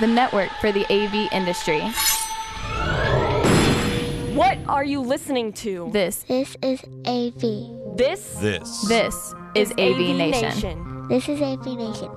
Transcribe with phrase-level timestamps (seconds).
[0.00, 1.80] the network for the AV industry.
[4.34, 5.90] What are you listening to?
[5.92, 7.96] This, This is AV.
[7.96, 8.86] This This.
[8.88, 11.08] this is AV, Nation.
[11.08, 12.10] This is AV Nation.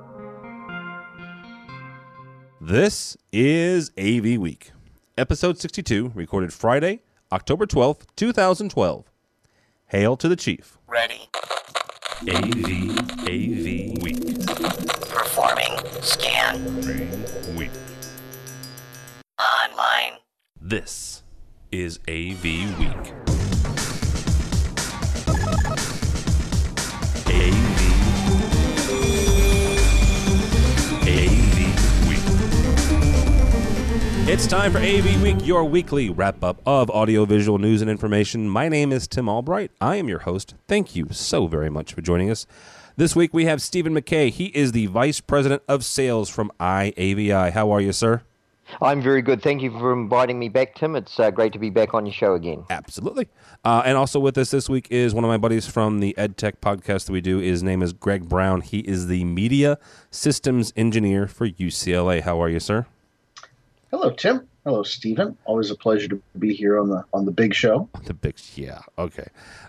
[2.60, 4.72] This is AV Week,
[5.18, 7.02] episode 62, recorded Friday,
[7.32, 9.06] October 12th, 2012.
[9.88, 10.78] Hail to the Chief.
[10.88, 11.30] Ready.
[12.30, 15.11] AV, AV Week.
[15.42, 16.02] Performing.
[16.02, 17.56] Scan.
[17.56, 17.72] Week.
[19.40, 20.20] Online.
[20.60, 21.24] This
[21.72, 23.14] is AV Week.
[27.28, 27.80] AV.
[31.08, 31.58] AV
[32.08, 32.20] Week.
[34.30, 38.48] It's time for AV Week, your weekly wrap up of audiovisual news and information.
[38.48, 39.72] My name is Tim Albright.
[39.82, 40.54] I am your host.
[40.68, 42.46] Thank you so very much for joining us.
[43.02, 44.30] This week we have Stephen McKay.
[44.30, 47.52] He is the Vice President of Sales from IAVI.
[47.52, 48.22] How are you, sir?
[48.80, 49.42] I'm very good.
[49.42, 50.96] Thank you for inviting me back, Tim.
[50.96, 52.64] It's uh, great to be back on your show again.
[52.70, 53.28] Absolutely.
[53.66, 56.58] Uh, and also with us this week is one of my buddies from the EdTech
[56.62, 57.40] podcast that we do.
[57.40, 58.62] His name is Greg Brown.
[58.62, 59.80] He is the media
[60.12, 62.22] systems engineer for UCLA.
[62.22, 62.86] How are you, sir?
[63.90, 64.48] Hello, Tim.
[64.64, 65.36] Hello, Stephen.
[65.46, 67.90] Always a pleasure to be here on the on the big show.
[68.06, 68.82] The big, yeah.
[68.98, 69.26] Okay.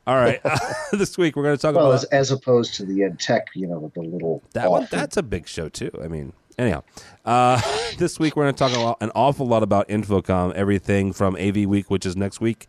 [0.06, 0.40] All right.
[0.92, 3.46] this week we're going to talk Well, about as, as opposed to the Ed Tech,
[3.54, 4.86] you know, with the little that one.
[4.90, 5.90] That's a big show too.
[6.02, 6.82] I mean, anyhow,
[7.24, 7.60] uh,
[7.98, 10.52] this week we're going to talk a lot, an awful lot about InfoComm.
[10.52, 12.66] Everything from AV Week, which is next week,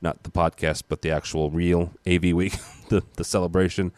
[0.00, 2.56] not the podcast, but the actual real AV Week,
[2.88, 3.90] the the celebration.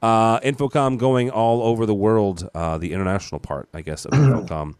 [0.00, 2.48] Uh, InfoComm going all over the world.
[2.54, 4.76] Uh, the international part, I guess, of InfoComm.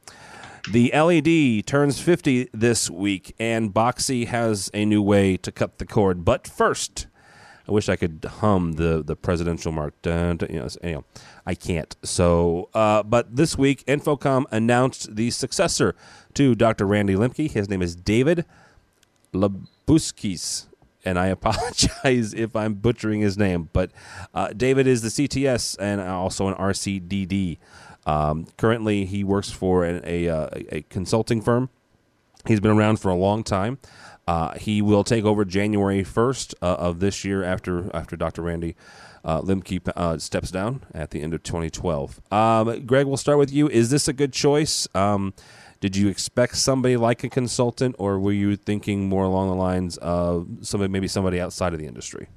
[0.70, 5.86] The LED turns 50 this week, and Boxee has a new way to cut the
[5.86, 6.27] cord.
[6.27, 7.06] But first,
[7.66, 9.94] I wish I could hum the, the presidential mark.
[10.02, 11.05] Dun, dun, you know, anyhow,
[11.47, 11.97] I can't.
[12.02, 15.94] So, uh, but this week, InfoComm announced the successor
[16.34, 16.84] to Dr.
[16.84, 17.50] Randy Lemke.
[17.50, 18.44] His name is David
[19.32, 20.66] Labuskes.
[21.03, 23.91] And I apologize if I'm butchering his name, but
[24.34, 27.56] uh, David is the CTS and also an RCDD.
[28.08, 31.69] Um, currently, he works for an, a, uh, a consulting firm.
[32.46, 33.78] He's been around for a long time.
[34.26, 38.42] Uh, he will take over January 1st uh, of this year after after Dr.
[38.42, 38.76] Randy
[39.24, 42.20] uh, Lemke uh, steps down at the end of 2012.
[42.32, 43.69] Um, Greg, we'll start with you.
[43.69, 44.88] Is this a good choice?
[44.94, 45.34] Um,
[45.80, 49.96] did you expect somebody like a consultant, or were you thinking more along the lines
[49.98, 52.28] of somebody, maybe somebody outside of the industry?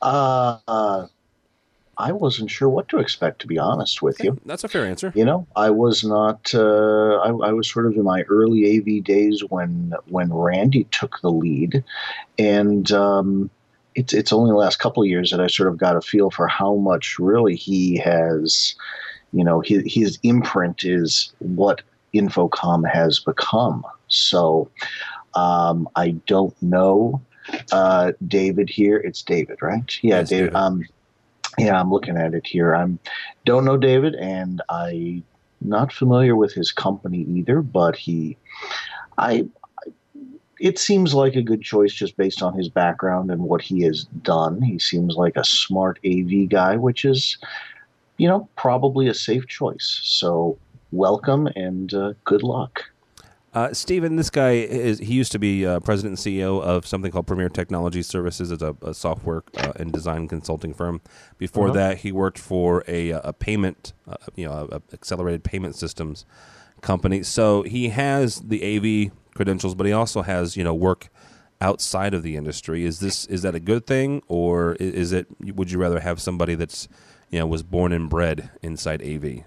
[0.00, 1.06] Uh, uh,
[1.98, 4.38] I wasn't sure what to expect, to be honest with you.
[4.46, 5.12] That's a fair answer.
[5.16, 6.54] You know, I was not.
[6.54, 11.20] Uh, I, I was sort of in my early AV days when when Randy took
[11.20, 11.82] the lead,
[12.38, 13.50] and um,
[13.96, 16.30] it's it's only the last couple of years that I sort of got a feel
[16.30, 18.76] for how much really he has.
[19.32, 21.82] You know, his his imprint is what
[22.14, 23.84] InfoComm has become.
[24.06, 24.70] So,
[25.34, 27.20] um, I don't know.
[27.72, 28.98] Uh, David here.
[28.98, 29.98] It's David, right?
[30.02, 30.44] Yeah, Yes, David.
[30.44, 30.56] David.
[30.56, 30.84] Um,
[31.58, 32.74] yeah, I'm looking at it here.
[32.74, 32.98] I'm
[33.44, 35.22] don't know David, and I
[35.60, 37.62] not familiar with his company either.
[37.62, 38.36] But he,
[39.16, 39.46] I,
[40.60, 44.04] it seems like a good choice just based on his background and what he has
[44.22, 44.62] done.
[44.62, 47.38] He seems like a smart AV guy, which is,
[48.16, 50.00] you know, probably a safe choice.
[50.02, 50.58] So
[50.92, 52.84] welcome and uh, good luck.
[53.54, 57.10] Uh, Steven, this guy is he used to be uh, president and CEO of something
[57.10, 58.50] called Premier Technology Services.
[58.50, 61.00] It's a, a software uh, and design consulting firm.
[61.38, 61.74] Before Uh-huh.
[61.74, 66.26] that, he worked for a, a payment, uh, you know, a, a accelerated payment systems
[66.82, 67.22] company.
[67.22, 68.62] So he has the
[69.08, 71.08] AV credentials, but he also has you know work
[71.60, 72.84] outside of the industry.
[72.84, 75.26] Is this is that a good thing, or is it?
[75.40, 76.86] Would you rather have somebody that's
[77.30, 79.44] you know was born and bred inside AV?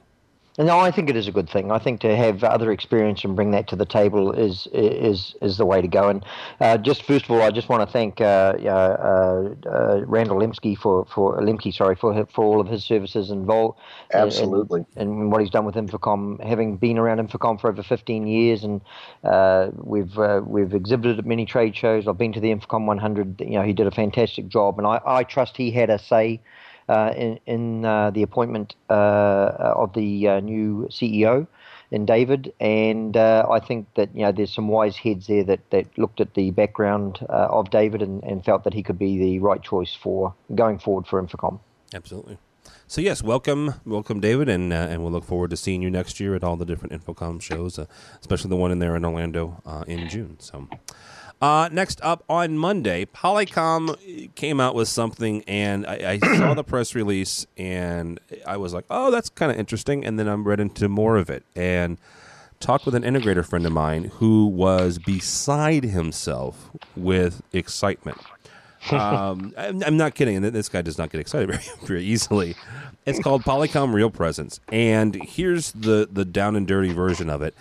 [0.58, 1.72] No, I think it is a good thing.
[1.72, 5.58] I think to have other experience and bring that to the table is is is
[5.58, 6.10] the way to go.
[6.10, 6.26] And
[6.60, 10.78] uh, just first of all, I just want to thank uh, uh, uh, Randall Lemke
[10.78, 13.80] for for Lemke, sorry, for for all of his services involved.
[14.14, 14.86] Absolutely.
[14.98, 18.66] And, and what he's done with InfoComm, having been around InfoComm for over 15 years,
[18.66, 18.82] and
[19.24, 22.10] uh, we've uh, we've exhibited at many trade shows.
[22.10, 23.40] I've been to the InfoComm 100.
[23.40, 26.42] You know, he did a fantastic job, and I, I trust he had a say
[26.90, 28.94] in, in uh, the appointment uh,
[29.76, 31.48] of the uh, new CEO
[31.92, 35.70] in David, and uh, I think that you know there's some wise heads there that,
[35.72, 39.18] that looked at the background uh, of David and, and felt that he could be
[39.18, 41.60] the right choice for going forward for InfoComm.
[41.94, 42.38] Absolutely.
[42.88, 46.20] So yes, welcome, welcome, David, and uh, and we'll look forward to seeing you next
[46.20, 47.86] year at all the different InfoComm shows, uh,
[48.22, 50.38] especially the one in there in Orlando uh, in June.
[50.40, 50.68] So,
[51.42, 56.64] Uh, next up on Monday, Polycom came out with something, and I, I saw the
[56.64, 60.60] press release, and I was like, "Oh, that's kind of interesting." And then I read
[60.60, 61.98] into more of it, and
[62.60, 68.20] talked with an integrator friend of mine who was beside himself with excitement.
[68.92, 72.56] um, I'm, I'm, not kidding, and this guy does not get excited very, very easily.
[73.08, 77.56] It's called Polycom Real Presence, and here's the the down and dirty version of it.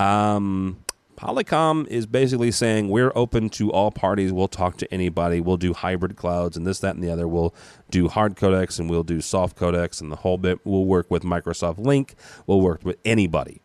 [0.00, 0.81] Um,
[1.22, 4.32] Polycom is basically saying we're open to all parties.
[4.32, 5.40] We'll talk to anybody.
[5.40, 7.28] We'll do hybrid clouds and this, that, and the other.
[7.28, 7.54] We'll
[7.90, 10.58] do hard codecs and we'll do soft codecs and the whole bit.
[10.64, 12.14] We'll work with Microsoft Lync.
[12.48, 13.62] We'll work with anybody.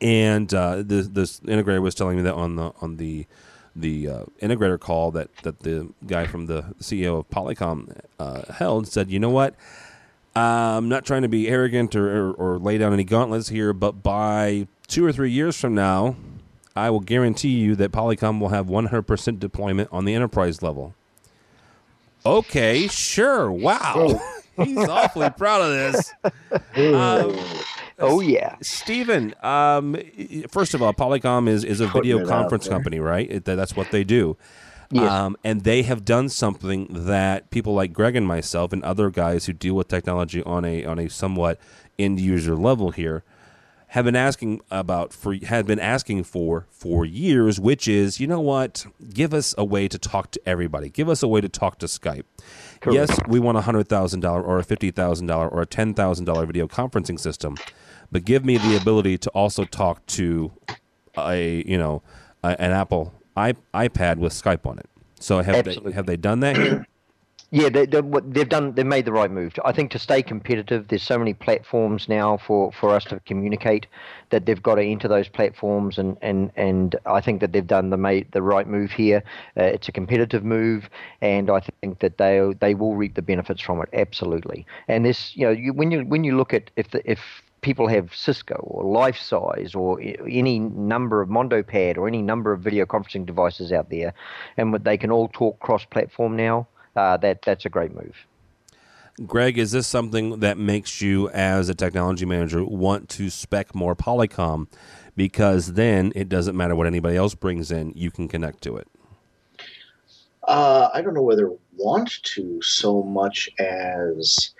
[0.00, 3.26] And uh, this, this integrator was telling me that on the on the
[3.74, 8.86] the uh, integrator call that that the guy from the CEO of Polycom uh, held
[8.86, 9.56] said, you know what?
[10.36, 14.04] I'm not trying to be arrogant or, or, or lay down any gauntlets here, but
[14.04, 16.16] by two or three years from now,
[16.76, 20.94] I will guarantee you that Polycom will have 100% deployment on the enterprise level.
[22.26, 23.50] Okay, sure.
[23.50, 23.94] Wow.
[23.96, 24.40] Oh.
[24.64, 26.12] He's awfully proud of this.
[26.76, 27.36] Um,
[27.98, 29.34] oh yeah, Stephen.
[29.42, 29.96] Um,
[30.48, 33.28] first of all, Polycom is is a Putting video conference company, right?
[33.28, 34.36] It, that's what they do.
[34.92, 35.10] Yes.
[35.10, 39.46] Um, and they have done something that people like Greg and myself and other guys
[39.46, 41.58] who deal with technology on a on a somewhat
[41.98, 43.24] end user level here
[43.94, 48.40] have been asking about for had been asking for for years, which is you know
[48.40, 51.78] what, give us a way to talk to everybody, give us a way to talk
[51.78, 52.24] to Skype.
[52.80, 53.08] Correct.
[53.08, 55.94] Yes, we want a hundred thousand dollar or a fifty thousand dollar or a ten
[55.94, 57.56] thousand dollar video conferencing system,
[58.10, 60.50] but give me the ability to also talk to
[61.16, 62.02] a you know
[62.42, 64.90] a, an Apple iPad with Skype on it.
[65.20, 66.88] So have they have they done that here?
[67.50, 68.74] Yeah, they, have done.
[68.74, 69.52] They've made the right move.
[69.64, 73.86] I think to stay competitive, there's so many platforms now for, for us to communicate
[74.30, 77.90] that they've got to enter those platforms, and, and, and I think that they've done
[77.90, 79.22] the made the right move here.
[79.56, 80.88] Uh, it's a competitive move,
[81.20, 84.66] and I think that they they will reap the benefits from it absolutely.
[84.88, 87.20] And this, you know, you, when you when you look at if the, if
[87.60, 92.60] people have Cisco or Life Size or any number of MondoPad or any number of
[92.60, 94.12] video conferencing devices out there,
[94.56, 98.26] and they can all talk cross-platform now uh, that that's a great move.
[99.26, 103.94] Greg, is this something that makes you, as a technology manager, want to spec more
[103.94, 104.66] Polycom?
[105.16, 108.88] Because then it doesn't matter what anybody else brings in, you can connect to it.
[110.42, 114.50] Uh, I don't know whether want to so much as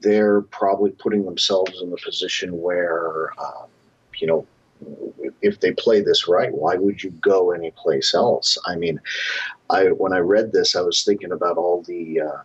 [0.00, 3.66] they're probably putting themselves in the position where, um,
[4.18, 4.46] you know,
[5.40, 8.58] if they play this right, why would you go anyplace else?
[8.66, 9.00] I mean,
[9.70, 12.42] I when I read this, I was thinking about all the uh,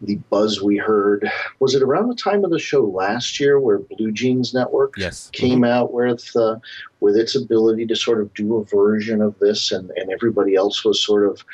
[0.00, 1.30] the buzz we heard.
[1.58, 5.30] Was it around the time of the show last year where Blue Jeans Network yes.
[5.32, 5.64] came mm-hmm.
[5.64, 6.56] out with uh,
[7.00, 10.84] with its ability to sort of do a version of this, and and everybody else
[10.84, 11.44] was sort of.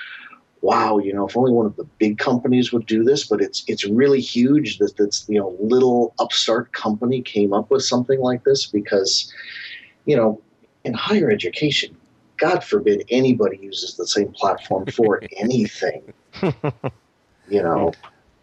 [0.63, 3.63] Wow, you know, if only one of the big companies would do this, but it's
[3.69, 8.43] it's really huge that this you know little upstart company came up with something like
[8.43, 9.33] this because,
[10.07, 10.41] you know,
[10.83, 11.95] in higher education,
[12.37, 16.13] God forbid anybody uses the same platform for anything.
[17.49, 17.93] you know,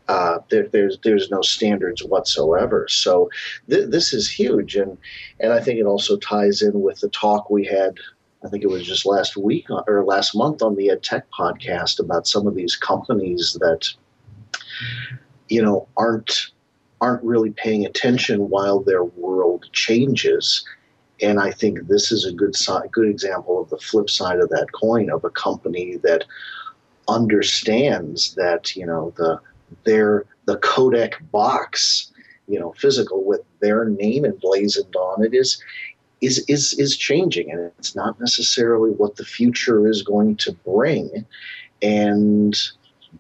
[0.08, 2.88] uh, there, there's there's no standards whatsoever.
[2.90, 3.30] So
[3.70, 4.98] th- this is huge, and
[5.40, 7.98] and I think it also ties in with the talk we had.
[8.46, 12.00] I think it was just last week or last month on the Ed Tech podcast
[12.00, 13.88] about some of these companies that
[15.48, 16.52] you know aren't
[17.00, 20.66] aren't really paying attention while their world changes
[21.22, 22.56] and I think this is a good
[22.92, 26.26] good example of the flip side of that coin of a company that
[27.08, 29.40] understands that you know the
[29.84, 32.12] their the codec box
[32.48, 35.62] you know physical with their name emblazoned on it is
[36.24, 37.52] is is is changing.
[37.52, 41.26] And it's not necessarily what the future is going to bring.
[41.82, 42.58] And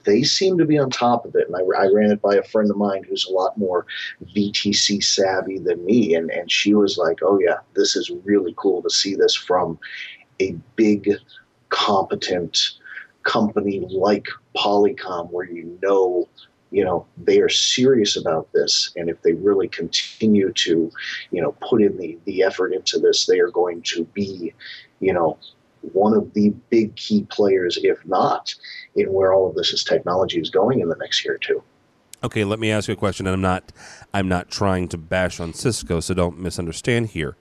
[0.05, 1.47] they seem to be on top of it.
[1.47, 3.85] And I, I, ran it by a friend of mine who's a lot more
[4.35, 6.15] VTC savvy than me.
[6.15, 9.79] And, and she was like, oh, yeah, this is really cool to see this from
[10.41, 11.09] a big,
[11.69, 12.71] competent
[13.23, 16.27] company like Polycom, where you know,
[16.71, 18.91] you know, they are serious about this.
[18.95, 20.91] And if they really continue to,
[21.31, 24.53] you know, put in the, the effort into this, they are going to be,
[24.99, 25.37] you know,
[25.91, 28.53] one of the big key players, if not,
[28.95, 31.61] in where all of this is technology is going in the next year or two.
[32.23, 33.71] Okay, let me ask you a question, and I'm not
[34.13, 37.35] I'm not trying to bash on Cisco, so don't misunderstand here.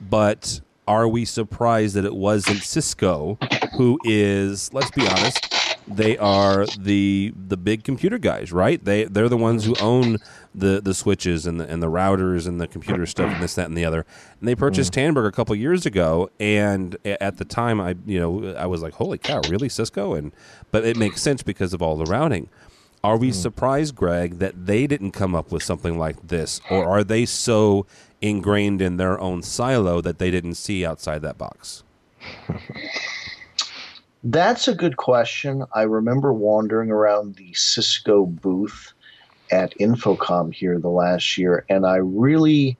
[0.00, 3.38] But are we surprised that it wasn't Cisco
[3.76, 5.54] who is, let's be honest,
[5.88, 8.84] they are the the big computer guys, right?
[8.84, 10.18] They they're the ones who own
[10.54, 13.66] the the switches and the and the routers and the computer stuff and this that
[13.66, 14.04] and the other.
[14.40, 14.94] And they purchased mm.
[14.94, 18.94] Tandberg a couple years ago, and at the time, I you know I was like,
[18.94, 20.14] holy cow, really Cisco?
[20.14, 20.32] And
[20.70, 22.48] but it makes sense because of all the routing.
[23.02, 23.34] Are we mm.
[23.34, 27.86] surprised, Greg, that they didn't come up with something like this, or are they so
[28.20, 31.82] ingrained in their own silo that they didn't see outside that box?
[34.22, 35.64] That's a good question.
[35.74, 38.92] I remember wandering around the Cisco booth
[39.50, 42.76] at InfoComm here the last year, and I really,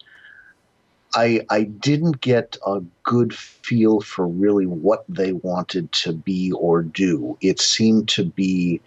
[1.15, 6.83] I I didn't get a good feel for really what they wanted to be or
[6.83, 7.37] do.
[7.41, 8.81] It seemed to be,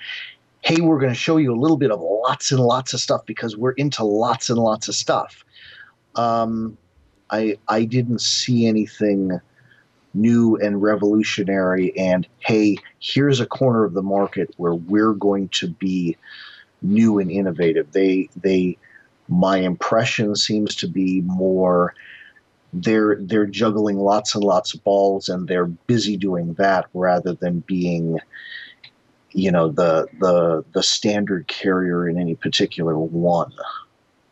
[0.61, 3.25] hey, we're going to show you a little bit of lots and lots of stuff
[3.25, 5.43] because we're into lots and lots of stuff.
[6.15, 6.77] Um,
[7.29, 9.39] I I didn't see anything
[10.13, 15.67] new and revolutionary and hey here's a corner of the market where we're going to
[15.67, 16.15] be
[16.83, 18.77] new and innovative they they
[19.29, 21.93] my impression seems to be more
[22.73, 27.59] they're they're juggling lots and lots of balls and they're busy doing that rather than
[27.61, 28.19] being
[29.31, 33.53] you know the the the standard carrier in any particular one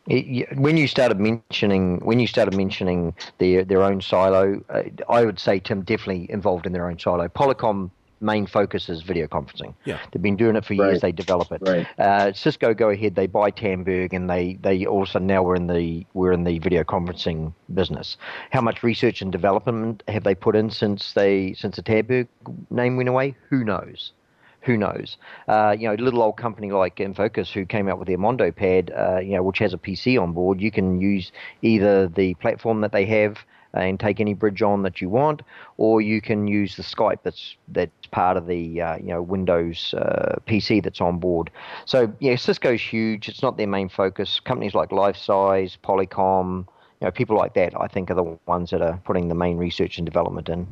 [0.08, 5.40] when you started mentioning when you started mentioning their their own silo, uh, I would
[5.40, 7.28] say Tim definitely involved in their own silo.
[7.28, 7.92] Polycom
[8.22, 9.74] main focus is video conferencing.
[9.86, 10.00] Yeah.
[10.12, 10.94] They've been doing it for years.
[10.94, 11.02] Right.
[11.02, 11.62] They develop it.
[11.66, 11.88] Right.
[12.00, 13.16] Uh, Cisco go ahead.
[13.16, 16.84] They buy Tandberg, and they they also now we're in the we're in the video
[16.84, 18.18] conferencing business.
[18.52, 22.28] How much research and development have they put in since they since the Tandberg
[22.70, 23.36] name went away?
[23.50, 24.14] Who knows?
[24.62, 25.18] who knows?
[25.48, 28.52] Uh, you know, a little old company like InFocus who came out with their Mondo
[28.52, 30.62] pad, uh, you know, which has a PC on board.
[30.62, 33.38] You can use either the platform that they have
[33.74, 35.42] and take any bridge on that you want,
[35.78, 39.94] or you can use the Skype that's that's part of the uh, you know Windows
[39.98, 41.50] uh, PC that's on board.
[41.86, 43.30] So yeah, Cisco's huge.
[43.30, 44.40] It's not their main focus.
[44.40, 46.68] Companies like Lifesize, Polycom,
[47.00, 49.58] you know, people like that, I think, are the ones that are putting the main
[49.58, 50.68] research and development in.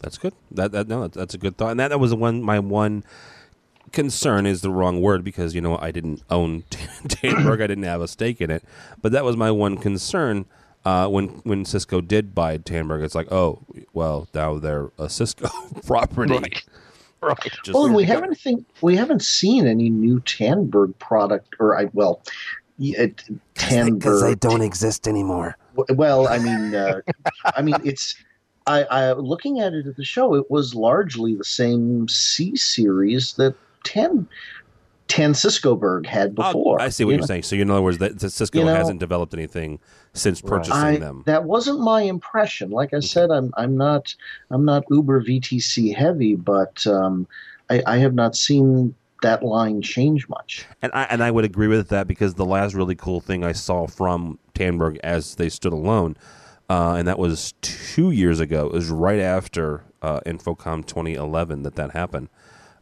[0.00, 0.34] That's good.
[0.50, 1.70] That that no, that's a good thought.
[1.70, 3.04] And that, that was one my one
[3.92, 6.62] concern is the wrong word because you know I didn't own
[7.08, 8.62] Tandberg, I didn't have a stake in it,
[9.00, 10.46] but that was my one concern.
[10.88, 13.60] Uh, when when Cisco did buy Tandberg, it's like, oh,
[13.92, 15.48] well, now they're a Cisco
[15.86, 16.34] property.
[16.34, 16.64] Right.
[17.20, 17.36] Right.
[17.64, 22.22] Just well, we haven't think we haven't seen any new Tandberg product, or I well,
[22.78, 25.58] Tandberg because they, they, don't exist anymore.
[25.88, 27.00] Well, I mean, uh,
[27.56, 28.14] I mean, it's
[28.68, 33.34] I, I looking at it at the show, it was largely the same C series
[33.34, 34.28] that ten
[35.08, 36.80] ten Ciscoberg had oh, before.
[36.80, 37.42] I see what you are saying.
[37.42, 39.80] So, in other words, that, Cisco you know, hasn't developed anything
[40.12, 41.22] since purchasing I, them.
[41.26, 42.70] That wasn't my impression.
[42.70, 44.14] Like I said, I'm I'm not
[44.50, 47.26] I'm not Uber VTC heavy, but um,
[47.70, 50.66] I, I have not seen that line change much.
[50.82, 53.52] And I and I would agree with that because the last really cool thing I
[53.52, 56.16] saw from Tandberg as they stood alone
[56.70, 58.66] uh, and that was two years ago.
[58.66, 62.28] It was right after uh, InfoComm 2011 that that happened.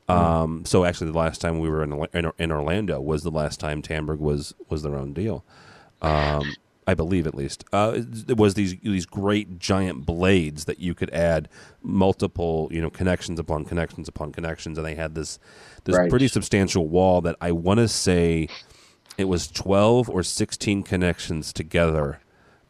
[0.08, 0.12] Hmm.
[0.12, 3.60] Um, so actually, the last time we were in, in, in Orlando was the last
[3.60, 5.44] time Tandberg was was their own deal.
[6.02, 6.54] Um,
[6.86, 7.64] I believe, at least.
[7.72, 11.48] Uh, it was these these great giant blades that you could add
[11.82, 15.38] multiple, you know, connections upon connections upon connections, and they had this
[15.84, 16.08] this right.
[16.08, 18.48] pretty substantial wall that I want to say
[19.18, 22.20] it was twelve or sixteen connections together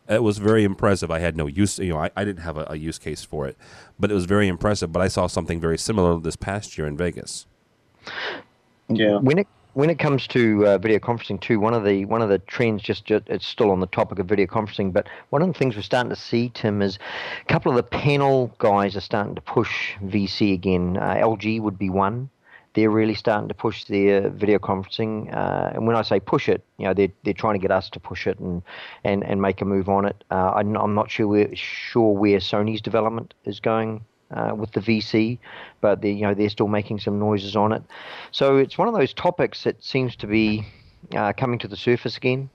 [0.08, 1.10] it was very impressive.
[1.10, 3.46] I had no use, you know, I, I didn't have a, a, use case for
[3.46, 3.56] it,
[3.98, 4.92] but it was very impressive.
[4.92, 7.46] But I saw something very similar this past year in Vegas.
[8.88, 9.16] Yeah.
[9.16, 12.30] When it when it comes to uh, video conferencing too, one of the one of
[12.30, 15.48] the trends just, just it's still on the topic of video conferencing, but one of
[15.48, 16.98] the things we're starting to see, Tim, is
[17.42, 20.96] a couple of the panel guys are starting to push VC again.
[20.96, 22.30] Uh, LG would be one
[22.72, 25.34] they're really starting to push their video conferencing.
[25.34, 27.88] Uh, and when I say push it, you know, they're, they're trying to get us
[27.88, 28.62] to push it and,
[29.02, 30.22] and, and make a move on it.
[30.30, 34.80] Uh, I'm, I'm, not sure where, sure where Sony's development is going uh, with the
[34.80, 35.38] VC,
[35.80, 37.82] but they you know they're still making some noises on it.
[38.30, 40.66] So it's one of those topics that seems to be
[41.14, 42.50] uh, coming to the surface again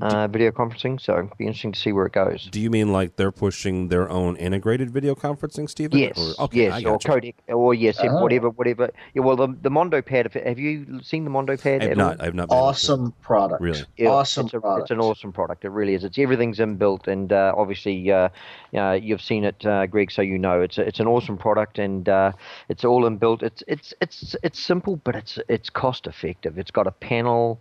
[0.00, 1.00] uh, video conferencing.
[1.00, 2.48] So it'd be interesting to see where it goes.
[2.50, 5.98] Do you mean like they're pushing their own integrated video conferencing, Stephen?
[5.98, 6.36] Yes.
[6.38, 6.84] Or, okay, yes.
[6.84, 8.22] or codec, or yes, oh.
[8.22, 8.90] whatever, whatever.
[9.14, 9.22] Yeah.
[9.22, 10.32] Well, the, the Mondo Pad.
[10.32, 11.82] Have you seen the Mondo Pad?
[11.82, 12.22] I've not.
[12.22, 12.48] I've not.
[12.50, 13.60] Awesome product.
[13.60, 13.84] Really.
[13.96, 14.82] Yeah, awesome it's a, product.
[14.82, 15.64] It's an awesome product.
[15.64, 16.04] It really is.
[16.04, 18.28] It's everything's inbuilt, and uh, obviously, uh,
[18.72, 22.08] you've seen it, uh, Greg, so you know it's a, it's an awesome product, and
[22.08, 22.32] uh,
[22.68, 23.42] it's all inbuilt.
[23.42, 26.58] It's it's it's it's simple, but it's it's cost effective.
[26.58, 27.60] It's got a panel,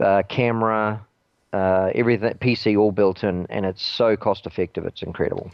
[0.00, 1.04] uh, camera
[1.54, 4.84] uh, everything PC all built in, and it's so cost effective.
[4.84, 5.50] It's incredible.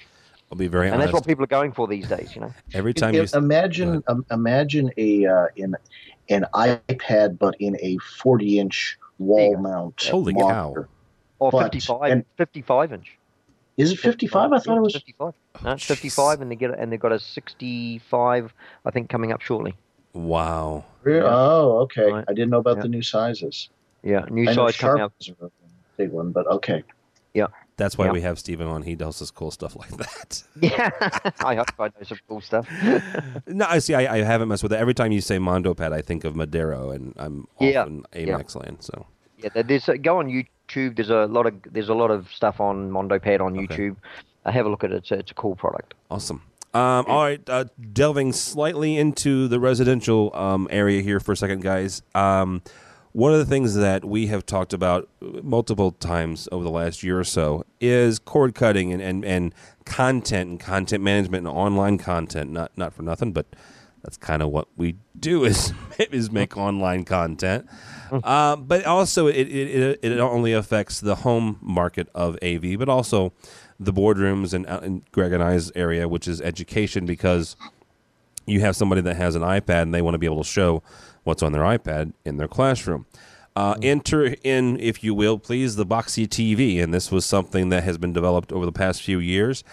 [0.51, 0.95] I'll be very honest.
[0.95, 1.13] and honest.
[1.13, 2.35] that's what people are going for these days.
[2.35, 5.77] You know, every time you imagine um, imagine a uh, in
[6.31, 10.03] an iPad, but in a forty inch wall mount.
[10.11, 10.83] Holy monitor.
[10.83, 10.87] cow!
[11.39, 13.17] Or But- 55, and- 55 inch.
[13.77, 14.53] Is it 55?
[14.53, 14.93] I thought it was.
[14.93, 15.33] 55.
[15.65, 18.53] No, it's 55, and they get and they've got a 65,
[18.85, 19.75] I think, coming up shortly.
[20.13, 20.85] Wow.
[21.03, 22.11] Re- Oh, okay.
[22.11, 22.25] Right.
[22.29, 22.83] I didn't know about Yeah.
[22.83, 23.71] the new sizes.
[24.03, 25.13] Yeah, new I size coming Sharp out.
[26.01, 26.83] Is a big one, but okay.
[27.35, 27.47] Yeah.
[27.77, 28.13] That's why Yeah.
[28.13, 28.83] we have Steven on.
[28.83, 30.43] He does this cool stuff like that.
[30.61, 30.91] Yeah,
[31.45, 32.69] I hope I know some cool stuff.
[33.47, 33.95] no, I see.
[33.95, 34.77] I, I haven't messed with it.
[34.77, 37.83] Every time you say Mondo Pad, I think of Madero, and I'm Yeah.
[37.83, 38.79] often Amex land.
[38.81, 39.07] So
[39.39, 40.97] Yeah, there's a, go on YouTube.
[40.97, 43.67] There's a lot of there's a lot of stuff on MondoPad on Okay.
[43.67, 43.97] YouTube.
[44.45, 44.97] Uh, have a look at it.
[44.97, 45.95] It's a, it's a cool product.
[46.11, 46.43] awesome.
[46.73, 51.63] Um, all right, uh, delving slightly into the residential um, area here for a second,
[51.63, 52.03] guys.
[52.15, 52.63] Um,
[53.13, 57.19] one of the things that we have talked about multiple times over the last year
[57.19, 62.51] or so is cord cutting and, and, and content and content management and online content.
[62.51, 63.47] Not not for nothing, but
[64.03, 67.67] that's kind of what we do is is make online content.
[68.13, 73.33] Uh, but also, it, it it only affects the home market of AV, but also
[73.79, 77.57] the boardrooms and, uh, and Greg and I's area, which is education, because
[78.47, 80.83] you have somebody that has an iPad and they want to be able to show
[81.25, 83.07] what's on their iPad in their classroom.
[83.57, 87.83] Uh, enter in, if you will, please, the Boxee TV, and this was something that
[87.83, 89.65] has been developed over the past few years.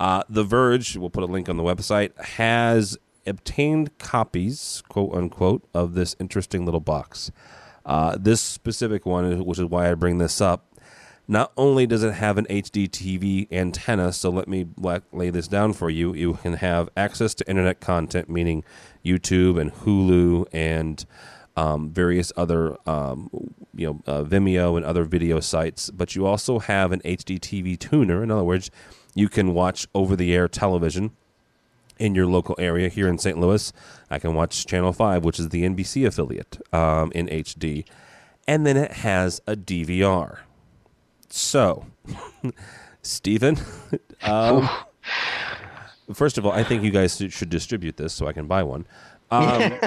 [0.00, 5.68] Uh, the Verge, we'll put a link on the website, has obtained copies, quote unquote,
[5.74, 7.30] of this interesting little box.
[7.84, 10.66] Uh, this specific one, which is why I bring this up,
[11.28, 14.68] not only does it have an HD TV antenna, so let me
[15.12, 16.14] lay this down for you.
[16.14, 18.64] You can have access to internet content, meaning
[19.06, 21.04] YouTube and Hulu and
[21.56, 23.30] um, various other, um,
[23.74, 25.90] you know, uh, Vimeo and other video sites.
[25.90, 28.22] But you also have an HD TV tuner.
[28.22, 28.70] In other words,
[29.14, 31.12] you can watch over-the-air television
[31.98, 33.38] in your local area here in St.
[33.38, 33.72] Louis.
[34.10, 37.86] I can watch Channel 5, which is the NBC affiliate, um, in HD.
[38.46, 40.40] And then it has a DVR.
[41.28, 41.86] So,
[43.02, 43.58] Stephen,
[44.22, 44.68] um,
[46.14, 48.62] first of all, I think you guys should- should distribute this so I can buy
[48.62, 48.86] one.
[49.30, 49.72] Um,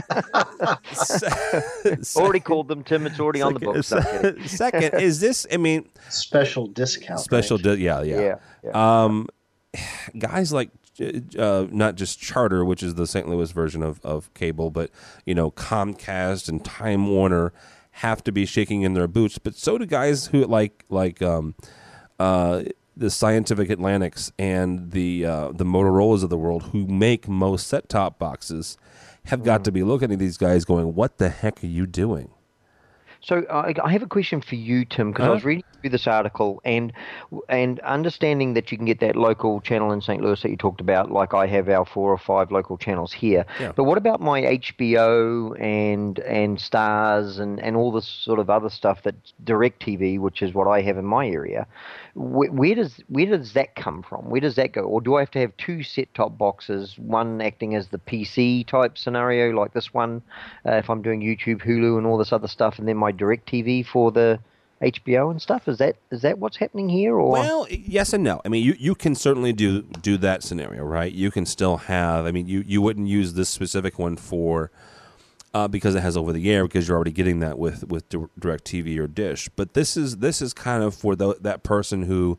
[0.91, 3.05] se- Already called them, Tim.
[3.05, 3.87] It's already on the books.
[3.87, 7.19] second, second, is this, I mean, Special discount.
[7.21, 8.19] special, di- yeah, yeah.
[8.19, 8.35] Yeah,
[8.65, 9.03] yeah.
[9.03, 9.27] Um,
[10.17, 10.71] guys like
[11.37, 13.29] uh, not just Charter, which is the St.
[13.29, 14.89] Louis version of, of cable, but
[15.25, 17.53] you know Comcast and Time Warner
[17.91, 19.37] have to be shaking in their boots.
[19.37, 21.55] But so do guys who like like um,
[22.19, 22.63] uh,
[22.99, 27.89] the Scientific Atlantics and the uh, the Motorola's of the world, who make most set
[27.89, 28.77] top boxes,
[29.25, 32.29] have got to be looking at these guys going, "What the heck are you doing?"
[33.21, 35.47] So uh, I have a question for you, Tim, because I was Uh-huh.
[35.49, 36.91] reading through this article and
[37.49, 40.21] and understanding that you can get that local channel in St.
[40.21, 43.45] Louis that you talked about, like I have our four or five local channels here.
[43.59, 43.71] Yeah.
[43.75, 48.69] But what about my HBO and and Starz and and all this sort of other
[48.69, 51.67] stuff that Direct TV, which is what I have in my area?
[52.15, 54.29] Where, where does where does that come from?
[54.29, 54.81] Where does that go?
[54.81, 58.65] Or do I have to have two set top boxes, one acting as the PC
[58.67, 60.21] type scenario like this one,
[60.65, 63.47] uh, if I'm doing YouTube, Hulu, and all this other stuff, and then my Direct
[63.49, 64.39] TV for the
[64.81, 65.67] HBO and stuff?
[65.67, 67.15] Is that is that what's happening here?
[67.15, 68.41] Or Well, yes and no.
[68.45, 71.11] I mean, you, you can certainly do do that scenario, right?
[71.11, 72.25] You can still have.
[72.25, 74.71] I mean, you, you wouldn't use this specific one for
[75.53, 78.27] uh, because it has over the air because you're already getting that with with Di-
[78.37, 79.49] Direct TV or Dish.
[79.55, 82.37] But this is this is kind of for the, that person who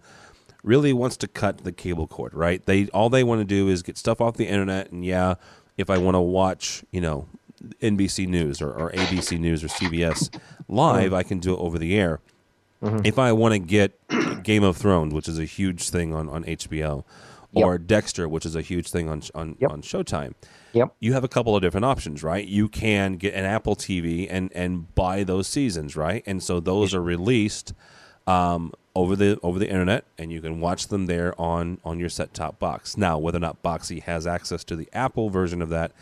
[0.63, 2.65] really wants to cut the cable cord, right?
[2.65, 5.35] They all they want to do is get stuff off the internet, and yeah,
[5.77, 7.27] if I want to watch, you know,
[7.83, 10.31] NBC News or, or ABC News or CBS
[10.69, 12.21] live, I can do it over the air.
[13.05, 13.99] If I want to get
[14.43, 17.05] Game of Thrones, which is a huge thing on, on HBO,
[17.53, 19.71] or Dexter, which is a huge thing on on, Yep.
[19.71, 20.33] on Showtime,
[20.73, 20.95] Yep.
[21.01, 22.47] you have a couple of different options, right?
[22.47, 26.23] You can get an Apple TV and and buy those seasons, right?
[26.27, 27.75] And so those are released
[28.27, 32.09] um, over the over the internet, and you can watch them there on on your
[32.09, 32.97] set top box.
[32.97, 35.93] Now, whether or not Boxee has access to the Apple version of that,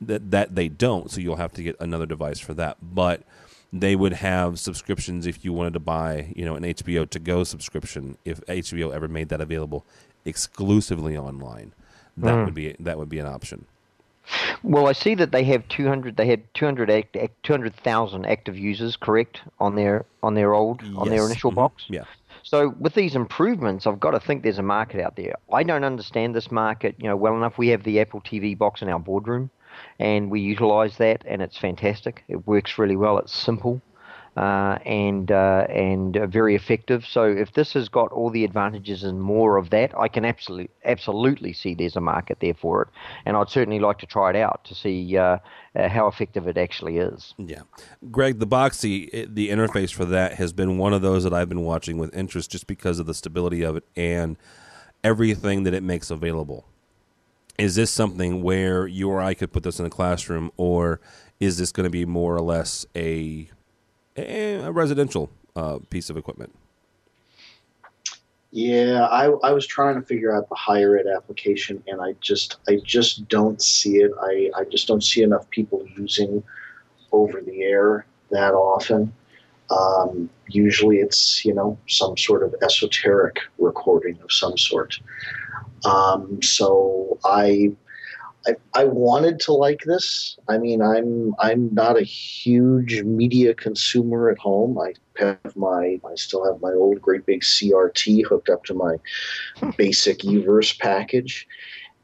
[0.00, 2.76] that that they don't, so you'll have to get another device for that.
[2.82, 3.22] But
[3.72, 7.44] they would have subscriptions if you wanted to buy, you know, an HBO to go
[7.44, 8.16] subscription.
[8.24, 9.84] If HBO ever made that available
[10.24, 11.72] exclusively online,
[12.16, 13.66] that would be that would be an option.
[14.62, 16.16] Well, I see that they have 200.
[16.16, 21.08] They had 200 act, act, 200,000 active users, correct, on their on their old on
[21.08, 21.30] their Yes.
[21.30, 21.56] initial Mhm.
[21.56, 21.84] box.
[21.88, 22.04] Yeah.
[22.42, 25.34] So with these improvements, I've got to think there's a market out there.
[25.52, 27.58] I don't understand this market, you know, well enough.
[27.58, 29.50] We have the Apple TV box in our boardroom,
[29.98, 32.24] and we utilize that, and it's fantastic.
[32.28, 33.18] It works really well.
[33.18, 33.80] It's simple.
[34.36, 37.06] uh, and uh, and uh, very effective.
[37.06, 40.70] So if this has got all the advantages and more of that, I can absolutely
[40.84, 42.88] absolutely see there's a market there for it,
[43.24, 45.38] and I'd certainly like to try it out to see uh,
[45.74, 47.34] uh, how effective it actually is.
[47.38, 47.62] Yeah,
[48.10, 51.64] Greg, the Boxee, the interface for that has been one of those that I've been
[51.64, 54.36] watching with interest, just because of the stability of it and
[55.02, 56.66] everything that it makes available.
[57.58, 61.00] Is this something where you or I could put this in a classroom, or
[61.40, 63.48] is this going to be more or less a
[64.16, 66.54] a residential uh, piece of equipment?
[68.52, 72.56] Yeah, I, I was trying to figure out the higher ed application, and I just
[72.68, 74.12] I just don't see it.
[74.20, 76.42] I, I just don't see enough people using
[77.12, 79.12] over the air that often.
[79.70, 85.00] Um, usually, it's you know some sort of esoteric recording of some sort.
[85.86, 87.72] Um, so I
[88.46, 90.38] I, I wanted to like this.
[90.48, 94.78] I mean, I'm I'm not a huge media consumer at home.
[94.78, 98.96] I have my I still have my old great big CRT hooked up to my
[99.76, 101.46] basic Uverse package,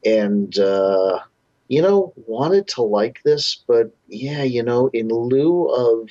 [0.05, 1.19] and uh,
[1.67, 6.09] you know wanted to like this, but yeah, you know, in lieu of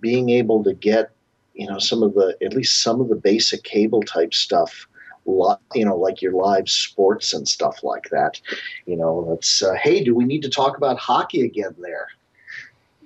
[0.00, 1.10] being able to get
[1.54, 4.86] you know some of the at least some of the basic cable type stuff
[5.26, 8.40] you know, like your live sports and stuff like that.
[8.86, 12.08] You know, it's uh, hey, do we need to talk about hockey again there?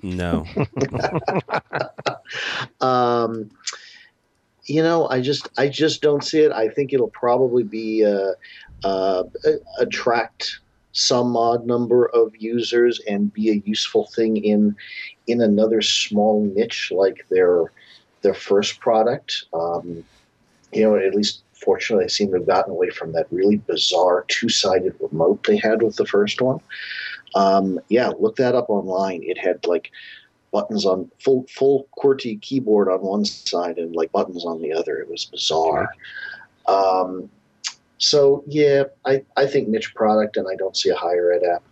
[0.03, 0.47] No.
[2.81, 3.51] um,
[4.65, 6.53] you know, I just I just don't see it.
[6.53, 8.33] I think it'll probably be uh,
[8.85, 9.25] uh,
[9.79, 10.61] attract
[10.93, 14.77] some odd number of users and be a useful thing in
[15.27, 17.73] in another small niche like their
[18.23, 19.45] their first product.
[19.53, 20.05] Um,
[20.73, 24.25] you know, at least fortunately, they seem to have gotten away from that really bizarre
[24.29, 26.61] two sided remote they had with the first one.
[27.35, 29.23] Um, yeah, look that up online.
[29.23, 29.91] It had like
[30.51, 34.99] buttons on full full QWERTY keyboard on one side and like buttons on the other.
[34.99, 35.91] It was bizarre.
[36.67, 37.29] Um,
[37.99, 41.63] so yeah, I, I think niche product, and I don't see a higher ed app.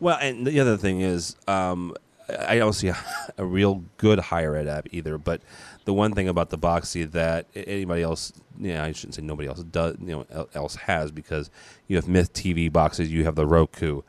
[0.00, 1.94] Well, and the other thing is, um,
[2.28, 2.96] I don't see a,
[3.38, 5.18] a, real good higher ed app either.
[5.18, 5.42] But
[5.84, 9.62] the one thing about the Boxee that anybody else, yeah, I shouldn't say nobody else
[9.62, 11.50] does, you know, else has because
[11.86, 14.02] you have Myth TV boxes, you have the Roku.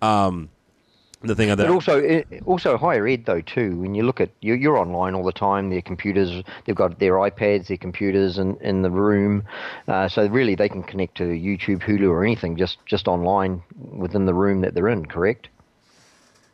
[0.00, 0.50] Um,
[1.24, 3.76] the thing that, but also also higher ed though too.
[3.76, 5.70] When you look at you, you're online all the time.
[5.70, 9.44] Their computers, they've got their iPads, their computers in, in the room.
[9.86, 14.26] Uh, so really, they can connect to YouTube, Hulu, or anything just just online within
[14.26, 15.06] the room that they're in.
[15.06, 15.48] Correct?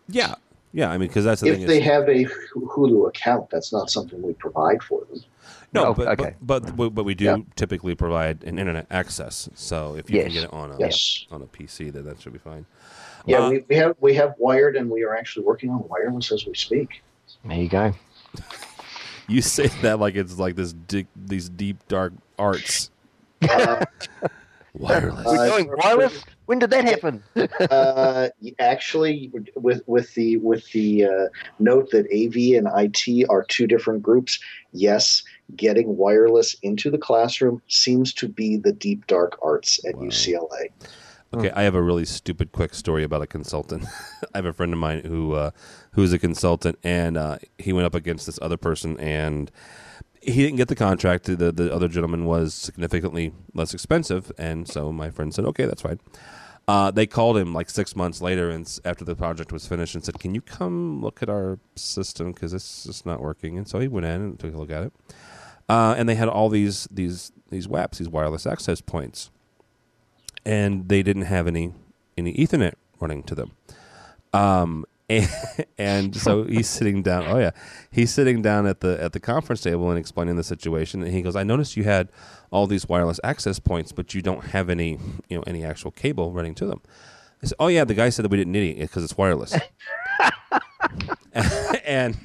[0.07, 0.35] Yeah,
[0.73, 1.63] yeah, I mean, because that's the thing.
[1.63, 1.79] if thing.
[1.79, 5.23] they have a Hulu account, that's not something we provide for them.
[5.73, 6.35] No, oh, but, okay.
[6.41, 7.37] but, but but we do yeah.
[7.57, 9.51] typically provide an internet access.
[9.55, 10.25] So if you yes.
[10.25, 11.27] can get it on a yes.
[11.31, 12.65] on a PC, then that should be fine.
[13.27, 16.33] Yeah, uh, we, we have we have wired, and we are actually working on wireless
[16.33, 17.03] as we speak.
[17.45, 17.93] There you go.
[19.29, 22.91] you say that like it's like this deep, these deep dark arts.
[23.43, 23.85] Uh,
[24.75, 25.27] wireless.
[25.27, 26.25] We're going wireless.
[26.49, 27.23] When did that happen?
[27.71, 31.27] uh, actually, with with the with the uh,
[31.59, 34.39] note that AV and IT are two different groups.
[34.73, 35.23] Yes,
[35.57, 40.05] getting wireless into the classroom seems to be the deep dark arts at wow.
[40.05, 40.71] UCLA.
[41.35, 43.85] Okay, I have a really stupid quick story about a consultant.
[44.35, 45.51] I have a friend of mine who uh,
[45.93, 49.51] who's a consultant, and uh, he went up against this other person, and
[50.23, 51.25] he didn't get the contract.
[51.25, 55.83] The the other gentleman was significantly less expensive, and so my friend said, "Okay, that's
[55.83, 56.01] fine."
[56.69, 60.05] Uh, they called him like six months later, and after the project was finished, and
[60.05, 63.81] said, "Can you come look at our system because this is not working?" And so
[63.81, 64.93] he went in and took a look at it,
[65.71, 69.31] uh, and they had all these these these WAPs, these wireless access points,
[70.45, 71.73] and they didn't have any
[72.19, 73.53] any Ethernet running to them.
[74.35, 75.31] Um, and,
[75.79, 77.25] and so he's sitting down.
[77.29, 77.53] Oh yeah,
[77.91, 81.03] he's sitting down at the at the conference table and explaining the situation.
[81.03, 82.11] And he goes, "I noticed you had
[82.51, 86.33] all these wireless access points, but you don't have any you know any actual cable
[86.33, 86.81] running to them."
[87.43, 89.55] I said, "Oh yeah, the guy said that we didn't need it because it's wireless."
[91.85, 92.17] and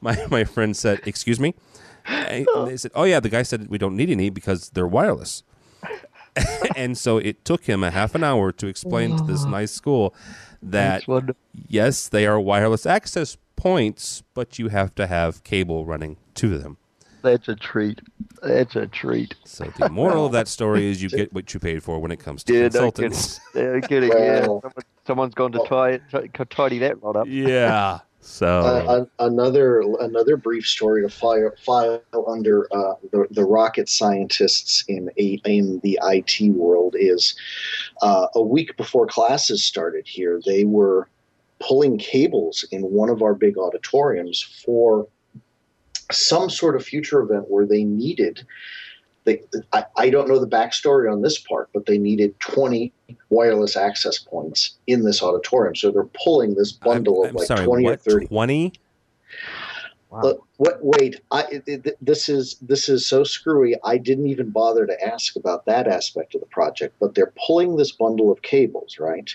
[0.00, 1.54] my my friend said, "Excuse me."
[2.06, 5.42] And they said, "Oh yeah, the guy said we don't need any because they're wireless."
[6.76, 10.14] and so it took him a half an hour to explain to this nice school
[10.62, 11.04] that
[11.68, 16.78] yes, they are wireless access points, but you have to have cable running to them.
[17.22, 18.00] That's a treat.
[18.42, 19.34] That's a treat.
[19.44, 22.20] So the moral of that story is you get what you paid for when it
[22.20, 23.40] comes to yeah, consultants.
[23.54, 24.10] No kidding.
[24.10, 24.72] Yeah, Someone,
[25.06, 26.00] someone's going to tie,
[26.50, 27.26] tidy that right up.
[27.28, 28.00] Yeah.
[28.20, 34.84] So uh, another another brief story to file, file under uh, the, the rocket scientists
[34.88, 37.36] in a, in the IT world is
[38.02, 41.08] uh, a week before classes started here, they were
[41.60, 45.06] pulling cables in one of our big auditoriums for
[46.10, 48.46] some sort of future event where they needed
[49.28, 49.42] they,
[49.72, 52.92] I, I, don't know the backstory on this part, but they needed 20
[53.28, 55.76] wireless access points in this auditorium.
[55.76, 58.26] So they're pulling this bundle I'm, of like sorry, 20 what, or 30.
[58.26, 58.72] 20?
[60.10, 60.20] Wow.
[60.20, 60.78] Uh, what?
[60.80, 63.76] Wait, I, it, it, this is this is so screwy.
[63.84, 66.96] I didn't even bother to ask about that aspect of the project.
[66.98, 69.30] But they're pulling this bundle of cables, right?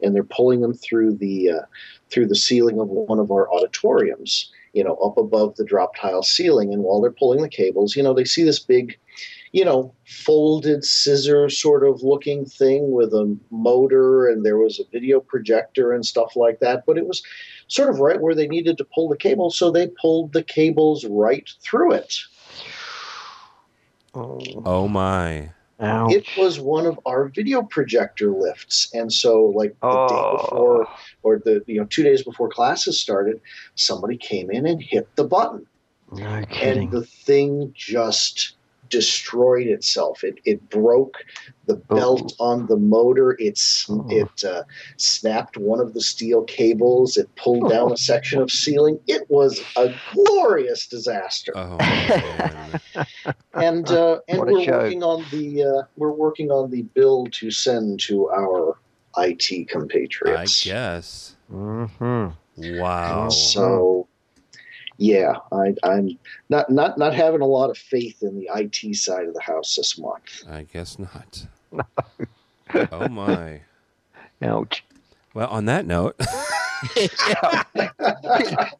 [0.00, 1.62] And they're pulling them through the uh,
[2.08, 6.22] through the ceiling of one of our auditoriums, you know, up above the drop tile
[6.22, 6.72] ceiling.
[6.72, 8.98] And while they're pulling the cables, you know, they see this big
[9.52, 14.84] you know, folded scissor sort of looking thing with a motor, and there was a
[14.92, 16.84] video projector and stuff like that.
[16.86, 17.22] But it was
[17.68, 21.06] sort of right where they needed to pull the cable, so they pulled the cables
[21.06, 22.18] right through it.
[24.14, 25.50] Oh, oh my.
[25.78, 30.08] It was one of our video projector lifts, and so like the oh.
[30.08, 30.96] day before, oh.
[31.22, 33.40] or the you know two days before classes started,
[33.74, 35.66] somebody came in and hit the button,
[36.12, 36.84] no kidding.
[36.84, 38.55] and the thing just
[38.88, 40.24] destroyed itself.
[40.24, 41.18] It, it broke
[41.66, 41.94] the oh.
[41.94, 42.44] belt oh.
[42.44, 43.36] on the motor.
[43.38, 44.06] It's oh.
[44.10, 44.62] it uh,
[44.96, 47.16] snapped one of the steel cables.
[47.16, 48.98] It pulled down a section of ceiling.
[49.06, 51.52] It was a glorious disaster.
[51.54, 51.78] Oh,
[53.54, 54.78] and uh, and we're show.
[54.78, 58.78] working on the uh, we're working on the bill to send to our
[59.18, 60.66] IT compatriots.
[60.66, 61.36] I guess.
[61.52, 62.78] Mm-hmm.
[62.78, 63.28] Wow.
[63.28, 64.05] So
[64.98, 69.26] yeah, I, am not not not having a lot of faith in the IT side
[69.26, 70.44] of the house this month.
[70.48, 71.46] I guess not.
[72.92, 73.60] oh my!
[74.42, 74.84] Ouch.
[75.34, 76.16] Well, on that note.
[76.96, 77.62] yeah.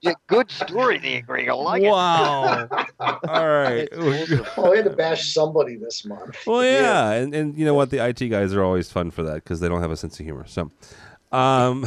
[0.00, 0.12] yeah.
[0.26, 1.48] Good story there, Greg.
[1.48, 2.62] I like wow.
[2.62, 2.70] it.
[2.98, 3.20] Wow.
[3.28, 3.88] All right.
[3.92, 6.36] oh, I had to bash somebody this month.
[6.46, 6.80] Well, yeah.
[6.80, 7.10] yeah.
[7.12, 7.90] And, and you know what?
[7.90, 10.24] The IT guys are always fun for that because they don't have a sense of
[10.24, 10.46] humor.
[10.46, 10.70] So,
[11.32, 11.86] um,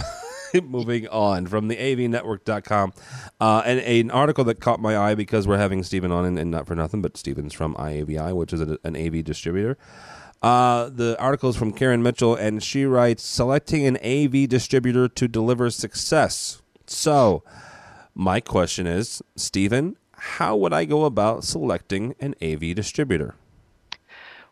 [0.63, 2.93] moving on from the avnetwork.com.
[3.39, 6.51] Uh, and an article that caught my eye because we're having Stephen on, and, and
[6.51, 9.77] not for nothing, but Stephen's from IAVI, which is a, an AV distributor.
[10.41, 15.27] Uh, the article is from Karen Mitchell, and she writes Selecting an AV distributor to
[15.27, 16.61] deliver success.
[16.87, 17.43] So,
[18.15, 23.35] my question is, Stephen, how would I go about selecting an AV distributor?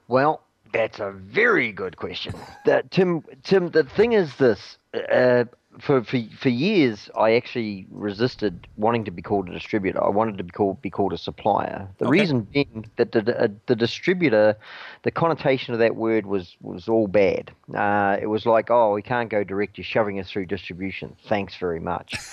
[0.08, 0.42] Well,
[0.74, 2.34] that's a very good question.
[2.66, 5.46] That Tim, Tim, the thing is this: uh,
[5.80, 10.04] for, for for years, I actually resisted wanting to be called a distributor.
[10.04, 11.88] I wanted to be called be called a supplier.
[11.98, 12.20] The okay.
[12.20, 14.56] reason being that the, the, the distributor,
[15.04, 17.52] the connotation of that word was was all bad.
[17.74, 19.78] Uh, it was like, oh, we can't go direct.
[19.78, 21.16] You're shoving us through distribution.
[21.28, 22.16] Thanks very much.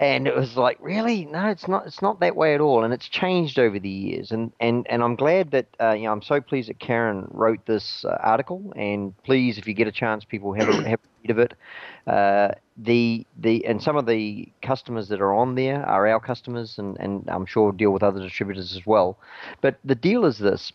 [0.00, 2.92] and it was like really no it's not it's not that way at all and
[2.92, 6.22] it's changed over the years and and and i'm glad that uh, you know i'm
[6.22, 10.24] so pleased that karen wrote this uh, article and please if you get a chance
[10.24, 11.54] people have a, have read of it
[12.06, 16.78] uh, the the and some of the customers that are on there are our customers,
[16.78, 19.18] and and I'm sure deal with other distributors as well.
[19.60, 20.72] But the deal is this: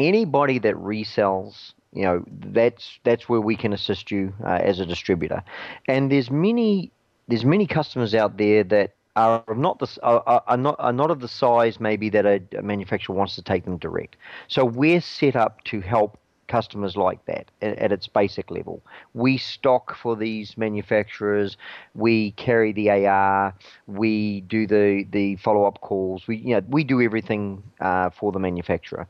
[0.00, 4.86] anybody that resells you know that's that's where we can assist you uh, as a
[4.86, 5.42] distributor.
[5.86, 6.90] And there's many
[7.28, 11.20] there's many customers out there that are not the are, are not are not of
[11.20, 14.16] the size maybe that a, a manufacturer wants to take them direct.
[14.48, 16.18] So we're set up to help
[16.52, 18.82] customers like that at, at, its basic level.
[19.14, 21.56] We stock for these manufacturers.
[21.94, 23.54] We carry the AR.
[23.86, 26.26] We do the, the follow up calls.
[26.28, 29.06] We you know we do everything uh, for the manufacturer.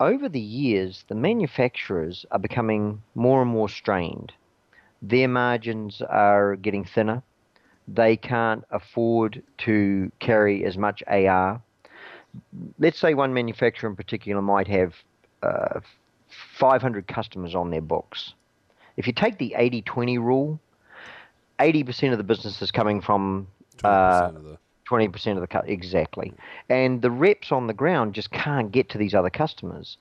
[0.00, 4.32] Over the years, the manufacturers are becoming more and more strained.
[5.00, 7.22] Their margins are getting thinner.
[7.86, 11.62] They can't afford to carry as much AR.
[12.78, 14.92] Let's say one manufacturer in particular might have
[15.42, 15.80] uh,
[16.56, 18.34] 500 customers on their books.
[18.96, 20.60] If you take the 80 20 rule,
[21.58, 25.68] 80% of the business is coming from 20% uh, of the 20% of the cut
[25.68, 26.32] exactly
[26.68, 29.96] and the reps on the ground just can't get to these other customers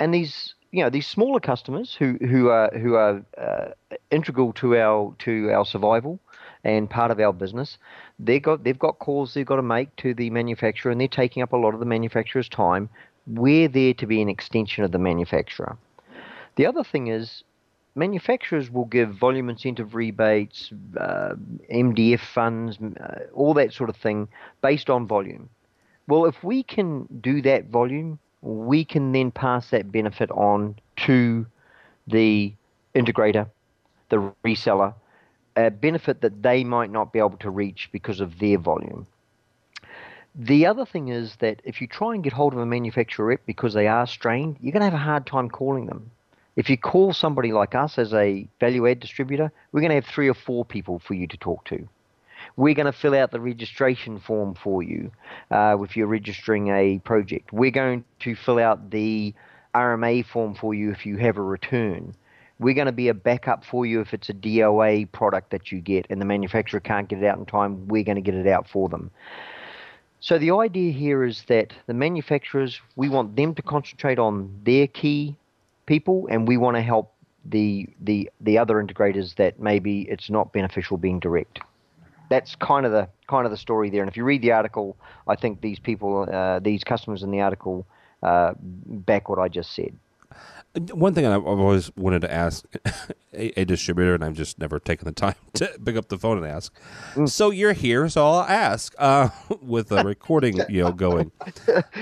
[0.00, 3.68] and these you know these smaller customers who who are who are uh,
[4.10, 6.18] integral to our to our survival
[6.64, 7.78] and part of our business
[8.18, 11.42] they got they've got calls they've got to make to the manufacturer and they're taking
[11.42, 12.88] up a lot of the manufacturer's time
[13.26, 15.76] we're there to be an extension of the manufacturer.
[16.56, 17.42] The other thing is,
[17.94, 21.34] manufacturers will give volume incentive rebates, uh,
[21.72, 24.28] MDF funds, uh, all that sort of thing
[24.62, 25.48] based on volume.
[26.06, 31.46] Well, if we can do that volume, we can then pass that benefit on to
[32.06, 32.52] the
[32.94, 33.48] integrator,
[34.10, 34.94] the reseller,
[35.56, 39.06] a benefit that they might not be able to reach because of their volume.
[40.36, 43.46] The other thing is that if you try and get hold of a manufacturer rep
[43.46, 46.10] because they are strained, you're going to have a hard time calling them.
[46.56, 50.06] If you call somebody like us as a value add distributor, we're going to have
[50.06, 51.88] three or four people for you to talk to.
[52.56, 55.12] We're going to fill out the registration form for you
[55.52, 57.52] uh, if you're registering a project.
[57.52, 59.34] We're going to fill out the
[59.72, 62.14] RMA form for you if you have a return.
[62.58, 65.80] We're going to be a backup for you if it's a DOA product that you
[65.80, 67.88] get and the manufacturer can't get it out in time.
[67.88, 69.10] We're going to get it out for them.
[70.24, 74.86] So the idea here is that the manufacturers, we want them to concentrate on their
[74.86, 75.36] key
[75.84, 77.12] people, and we want to help
[77.44, 81.60] the the the other integrators that maybe it's not beneficial being direct.
[82.30, 84.00] That's kind of the kind of the story there.
[84.00, 84.96] And if you read the article,
[85.28, 87.86] I think these people, uh, these customers in the article,
[88.22, 89.94] uh, back what I just said.
[90.92, 92.64] One thing I've always wanted to ask
[93.32, 96.38] a, a, distributor, and I've just never taken the time to pick up the phone
[96.38, 96.74] and ask.
[97.14, 97.28] Mm.
[97.28, 99.28] So you're here, so I'll ask uh,
[99.62, 101.30] with the recording, you know, going.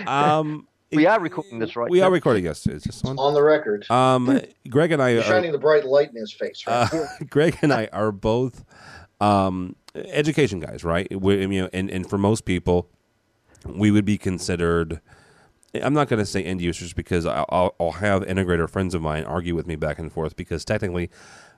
[0.07, 1.91] Um, we are recording this, right?
[1.91, 2.45] We are recording.
[2.45, 3.91] Yes, is this one on the record?
[3.91, 6.65] Um, Greg and I are shining the bright light in his face.
[6.67, 6.93] Right?
[6.93, 8.65] Uh, Greg and I are both
[9.21, 11.09] um, education guys, right?
[11.19, 12.89] We, you know, and and for most people,
[13.67, 15.01] we would be considered.
[15.75, 19.25] I'm not going to say end users because I'll, I'll have integrator friends of mine
[19.25, 21.11] argue with me back and forth because technically,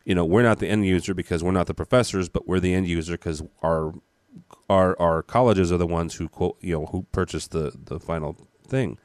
[0.04, 2.74] you know, we're not the end user because we're not the professors, but we're the
[2.74, 3.94] end user because our
[4.68, 8.36] our our colleges are the ones who quote you know who purchase the the final
[8.66, 8.98] thing.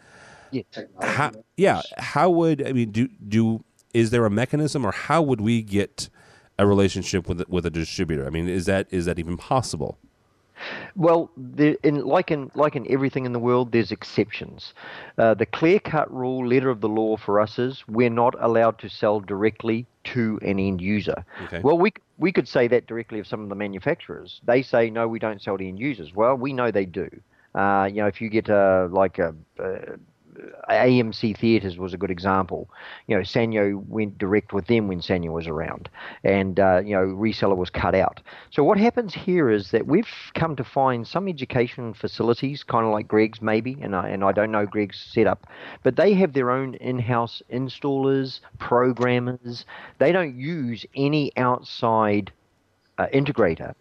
[0.52, 0.63] Yeah.
[1.02, 1.82] How, yeah.
[1.98, 2.91] How would I mean?
[2.91, 6.10] Do do is there a mechanism, or how would we get
[6.58, 8.26] a relationship with with a distributor?
[8.26, 9.98] I mean, is that is that even possible?
[10.95, 14.74] Well, in, like in like in everything in the world, there's exceptions.
[15.17, 18.89] Uh, the clear-cut rule, letter of the law for us is we're not allowed to
[18.89, 21.26] sell directly to an end user.
[21.45, 21.60] Okay.
[21.62, 24.41] Well, we we could say that directly of some of the manufacturers.
[24.45, 26.13] They say no, we don't sell to end users.
[26.13, 27.10] Well, we know they do.
[27.56, 29.98] Uh, you know, if you get a like a, a
[30.69, 32.69] AMC Theatres was a good example.
[33.08, 35.89] You know, Sanyo went direct with them when Sanyo was around,
[36.23, 38.21] and uh, you know, reseller was cut out.
[38.52, 42.91] So what happens here is that we've come to find some education facilities, kind of
[42.91, 45.47] like Greg's maybe, and I, and I don't know Greg's setup,
[45.84, 49.65] but they have their own in-house installers, programmers.
[49.97, 52.32] They don't use any outside
[52.97, 53.73] uh, integrator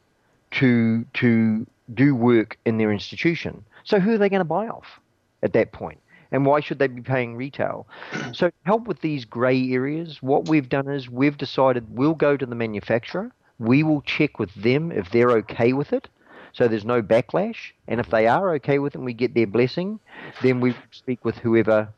[0.53, 3.64] to to do work in their institution.
[3.85, 5.01] So who are they going to buy off
[5.42, 6.01] at that point?
[6.33, 7.87] And why should they be paying retail?
[8.33, 12.37] So, to help with these grey areas, what we've done is we've decided we'll go
[12.37, 16.09] to the manufacturer, we will check with them if they're okay with it.
[16.53, 19.47] So there's no backlash, and if they are okay with it and we get their
[19.47, 20.01] blessing,
[20.43, 21.88] then we speak with whoever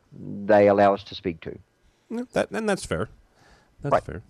[0.44, 1.58] they allow us to speak to.
[2.32, 3.08] that, and that's fair.
[3.82, 4.04] That's right.
[4.04, 4.22] fair.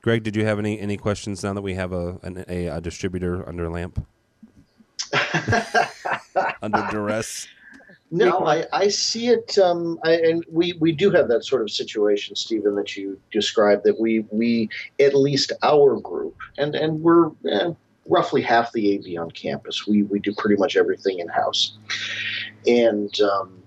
[0.00, 2.80] Greg, did you have any, any questions now that we have a, an, a, a
[2.80, 4.06] distributor under lamp?
[6.62, 7.48] under duress?
[8.10, 11.70] No, I, I see it, um, I, and we, we do have that sort of
[11.70, 13.84] situation, Stephen, that you described.
[13.84, 17.72] That we we at least our group, and and we're eh,
[18.06, 19.86] roughly half the AV on campus.
[19.86, 21.76] We we do pretty much everything in house,
[22.66, 23.57] and um,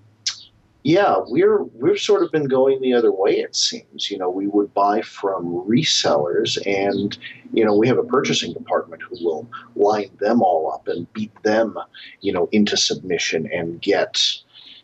[0.84, 3.40] yeah, we're we've sort of been going the other way.
[3.40, 7.18] It seems, you know, we would buy from resellers, and
[7.54, 11.32] you know, we have a purchasing department who will line them all up and beat
[11.44, 11.78] them,
[12.22, 14.26] you know, into submission and get,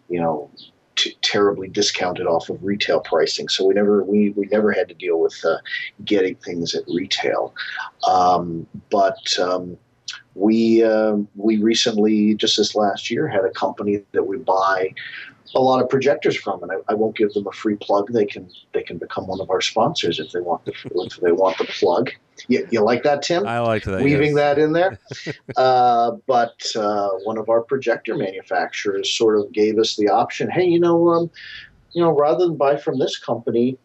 [0.09, 0.51] you know,
[0.95, 3.49] t- terribly discounted off of retail pricing.
[3.49, 5.57] So we never we we never had to deal with uh,
[6.05, 7.55] getting things at retail,
[8.07, 9.39] um, but.
[9.39, 9.77] Um,
[10.35, 14.93] we uh, we recently just this last year had a company that we buy
[15.55, 18.11] a lot of projectors from, and I, I, won't give them a free plug.
[18.11, 20.73] They can they can become one of our sponsors if they want the
[21.05, 22.11] if they want the plug.
[22.47, 23.47] You, you like that, Tim?
[23.47, 24.01] I like that.
[24.01, 24.55] Weaving yes.
[24.55, 24.99] that in there.
[25.57, 30.49] uh, but uh, one of our projector manufacturers sort of gave us the option.
[30.49, 31.31] Hey, you know, um,
[31.93, 33.77] you know, rather than buy from this company,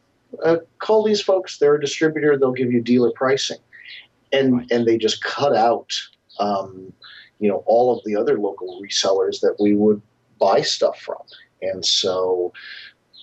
[0.44, 1.58] uh, call these folks.
[1.58, 2.36] They're a distributor.
[2.36, 3.58] They'll give you dealer pricing,
[4.32, 4.70] and right.
[4.70, 5.92] and they just cut out.
[6.38, 6.92] Um,
[7.42, 10.00] you know all of the other local resellers that we would
[10.38, 11.18] buy stuff from
[11.62, 12.52] and so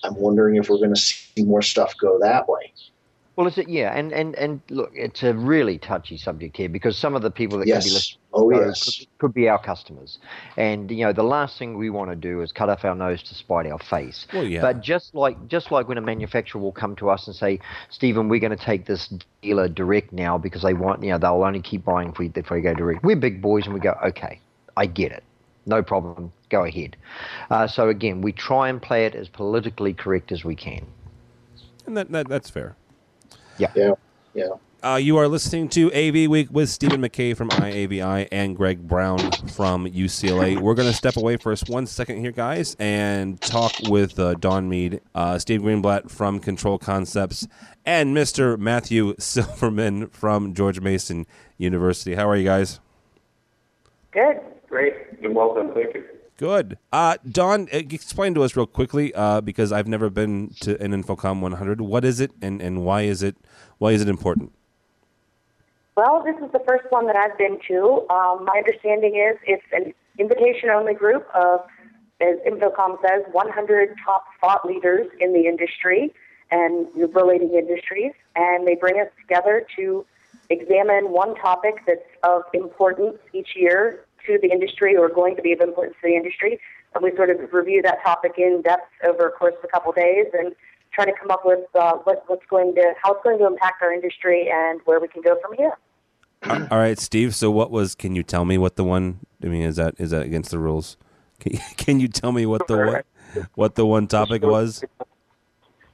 [0.02, 2.72] I'm wondering if we're going to see more stuff go that way.
[3.36, 6.98] Well, it's a, yeah, and, and, and look, it's a really touchy subject here because
[6.98, 7.84] some of the people that oh, yes.
[7.84, 8.84] could be listening oh, yes.
[8.84, 10.18] could, could, be our customers,
[10.58, 13.22] and you know the last thing we want to do is cut off our nose
[13.22, 14.26] to spite our face.
[14.34, 14.60] Well, yeah.
[14.60, 18.28] But just like just like when a manufacturer will come to us and say, Stephen,
[18.28, 21.62] we're going to take this dealer direct now because they want you know they'll only
[21.62, 23.02] keep buying if we if we go direct.
[23.04, 24.40] We're big boys and we go, okay,
[24.76, 25.24] I get it,
[25.66, 26.96] no problem go ahead.
[27.50, 30.84] Uh, so again, we try and play it as politically correct as we can.
[31.86, 32.76] And that, that that's fair.
[33.56, 33.72] Yeah.
[33.74, 33.92] Yeah.
[34.34, 34.48] Yeah.
[34.82, 39.18] Uh, you are listening to AV Week with Stephen McKay from IAVI and Greg Brown
[39.54, 40.58] from UCLA.
[40.58, 44.34] We're going to step away for us one second here, guys, and talk with uh,
[44.34, 47.46] Dawn Meade, uh, Steve Greenblatt from Control Concepts,
[47.84, 48.58] and Mr.
[48.58, 51.26] Matthew Silverman from George Mason
[51.58, 52.14] University.
[52.14, 52.80] How are you guys?
[54.12, 54.40] Good.
[54.70, 54.94] Great.
[55.22, 55.72] And welcome.
[55.74, 56.04] Thank you.
[56.38, 56.78] Good.
[56.90, 61.40] Uh, Dawn, explain to us real quickly uh, because I've never been to an InfoComm
[61.40, 61.82] 100.
[61.82, 63.36] What is it, and, and why is it
[63.76, 64.52] why is it important?
[65.96, 68.06] Well, this is the first one that I've been to.
[68.08, 71.60] Um, my understanding is it's an invitation-only group of,
[72.22, 76.14] as InfoComm says, 100 top thought leaders in the industry
[76.50, 80.06] and relating industries, and they bring us together to
[80.48, 85.52] examine one topic that's of importance each year to the industry or going to be
[85.52, 86.60] of importance to the industry.
[86.94, 89.90] And we sort of review that topic in depth over a course of a couple
[89.90, 90.54] of days and
[90.92, 93.82] try to come up with uh, what, what's going to how it's going to impact
[93.82, 95.76] our industry and where we can go from here.
[96.70, 97.34] All right, Steve.
[97.34, 97.94] So, what was?
[97.94, 99.20] Can you tell me what the one?
[99.42, 100.96] I mean, is that is that against the rules?
[101.38, 103.06] Can, can you tell me what the what,
[103.54, 104.82] what the one topic was?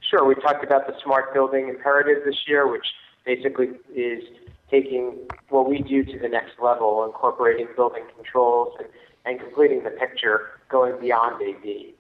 [0.09, 0.24] Sure.
[0.24, 2.87] We talked about the smart building imperative this year, which
[3.24, 4.22] basically is
[4.71, 8.89] taking what we do to the next level, incorporating building controls and,
[9.25, 11.95] and completing the picture, going beyond AV.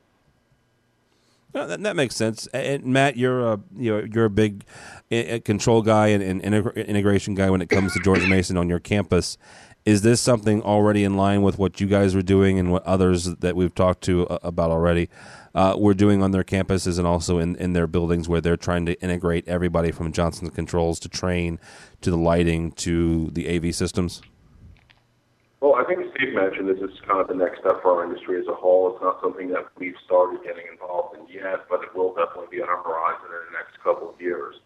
[1.54, 2.46] No, that, that, makes sense.
[2.48, 4.64] And Matt, you're a you're, you're a big
[5.44, 9.38] control guy and, and integration guy when it comes to George Mason on your campus.
[9.86, 13.36] Is this something already in line with what you guys were doing and what others
[13.36, 15.08] that we've talked to uh, about already
[15.56, 18.84] uh, were doing on their campuses and also in, in their buildings where they're trying
[18.84, 21.58] to integrate everybody from Johnson Controls to Trane
[22.02, 24.20] to the lighting to the AV systems?
[25.60, 28.38] Well, I think Steve mentioned this is kind of the next step for our industry
[28.38, 28.92] as a whole.
[28.92, 32.62] It's not something that we've started getting involved in yet, but it will definitely be
[32.62, 34.56] on our horizon in the next couple of years.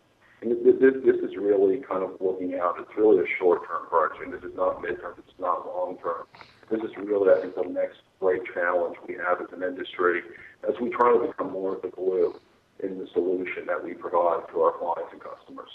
[0.43, 0.75] And this,
[1.07, 2.75] this, is really kind of looking out.
[2.81, 4.33] It's really a short-term project.
[4.33, 5.15] This is not mid-term.
[5.19, 6.27] It's not long-term.
[6.69, 10.23] This is really, I think, the next great challenge we have as an industry
[10.69, 12.39] as we try to become more of the glue
[12.81, 15.71] in the solution that we provide to our clients and customers.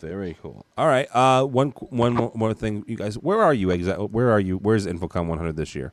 [0.00, 0.64] Very cool.
[0.76, 1.08] All right.
[1.12, 3.16] Uh, one one more thing, you guys.
[3.16, 4.06] Where are you exactly?
[4.06, 4.56] Where are you?
[4.58, 5.92] Where's InfoComm 100 this year?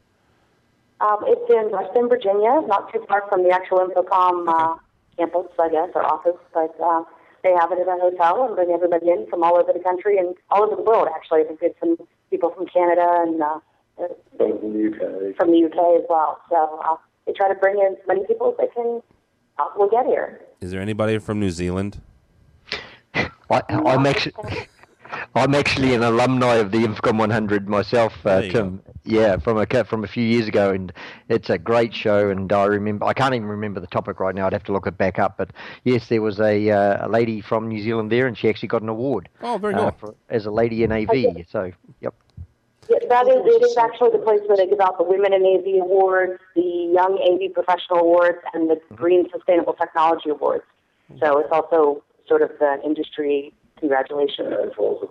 [1.02, 4.78] Um, it's in Reston, Virginia, not too far from the actual InfoComm uh,
[5.18, 6.38] campus, I guess, or office.
[6.54, 7.04] But uh,
[7.44, 10.18] they have it at a hotel and bring everybody in from all over the country
[10.20, 11.08] and all over the world.
[11.14, 11.98] Actually, I think there's some
[12.30, 13.60] people from Canada and uh,
[13.96, 15.36] from the UK.
[15.36, 16.40] From the UK as well.
[16.50, 19.02] So uh, they try to bring in as many people as they can
[19.58, 20.42] possibly get here.
[20.62, 22.02] Is there anybody from New Zealand?
[23.14, 24.68] I, I'm actually,
[25.36, 28.78] I'm actually an alumni of the InfoComm 100 myself, uh, Tim.
[28.78, 28.94] Go.
[29.04, 30.92] Yeah, from a from a few years ago, and
[31.30, 32.30] it's a great show.
[32.30, 34.48] And I remember, I can't even remember the topic right now.
[34.48, 35.38] I'd have to look it back up.
[35.38, 35.52] But
[35.84, 38.82] yes, there was a uh, a lady from New Zealand there, and she actually got
[38.82, 39.30] an award.
[39.42, 41.46] Oh, very uh, For, as a lady in AV.
[41.52, 41.72] So,
[42.02, 42.16] yep.
[43.10, 45.46] Yeah, that is, it is actually the place where they give out the Women in
[45.46, 48.96] AV Awards, the Young AV Professional Awards, and the mm-hmm.
[48.96, 50.64] Green Sustainable Technology Awards.
[51.20, 54.54] So it's also sort of the industry congratulations.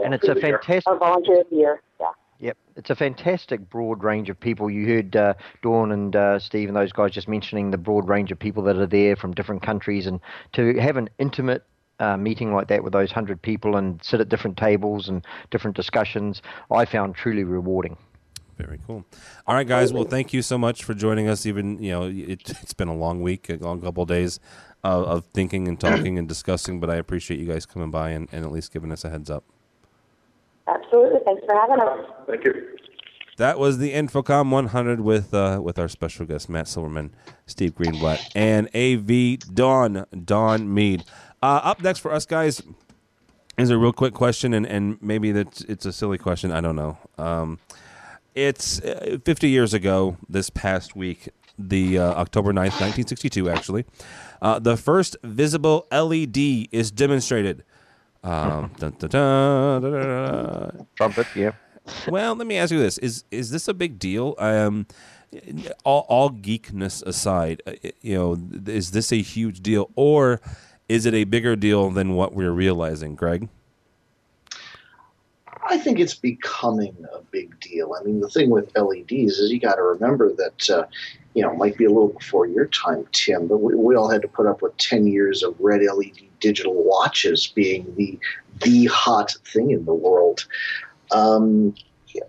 [0.05, 0.83] And it's a fantastic.
[0.87, 2.07] A volunteer of the year, yeah.
[2.41, 4.69] Yep, it's a fantastic broad range of people.
[4.69, 8.33] You heard uh, Dawn and uh, Steve and those guys just mentioning the broad range
[8.33, 10.21] of people that are there from different countries, and
[10.53, 11.65] to have an intimate
[12.01, 15.77] uh, meeting like that with those hundred people and sit at different tables and different
[15.77, 17.97] discussions, I found truly rewarding.
[18.57, 19.05] Very cool.
[19.47, 19.93] All right, guys.
[19.93, 21.45] Well, thank you so much for joining us.
[21.45, 24.39] Even you know, it, has been a long week, a long couple of days
[24.85, 26.79] of, of thinking and talking and discussing.
[26.79, 29.29] But I appreciate you guys coming by and, and at least giving us a heads
[29.29, 29.45] up.
[30.69, 31.21] Absolutely.
[31.25, 32.07] Thanks for having us.
[32.27, 32.77] Thank you.
[33.37, 37.13] That was the InfoComm 100 with uh, with our special guest Matt Silverman,
[37.47, 41.05] Steve Greenblatt, and AV Dawn Dawn Meade.
[41.45, 42.63] Uh, up next for us guys
[43.59, 46.51] is a real quick question, and, and maybe that it's a silly question.
[46.51, 46.97] I don't know.
[47.19, 47.59] Um,
[48.35, 51.29] it's uh, 50 years ago this past week,
[51.59, 53.85] the uh, October 9th, 1962, actually.
[54.41, 57.63] Uh, the first visible LED is demonstrated.
[58.23, 61.53] Um, dun, dun, dun, Trumpet, yeah.
[62.09, 64.35] Well, let me ask you this: is is this a big deal?
[64.39, 64.87] Um,
[65.85, 70.41] all, all geekness aside, uh, you know, is this a huge deal, or
[70.89, 73.49] is it a bigger deal than what we're realizing, Greg?
[75.67, 77.97] I think it's becoming a big deal.
[77.99, 80.85] I mean, the thing with LEDs is you got to remember that, uh,
[81.33, 84.11] you know, it might be a little before your time, Tim, but we, we all
[84.11, 88.19] had to put up with 10 years of red LED digital watches being the
[88.63, 90.47] the hot thing in the world.
[91.11, 91.75] Um,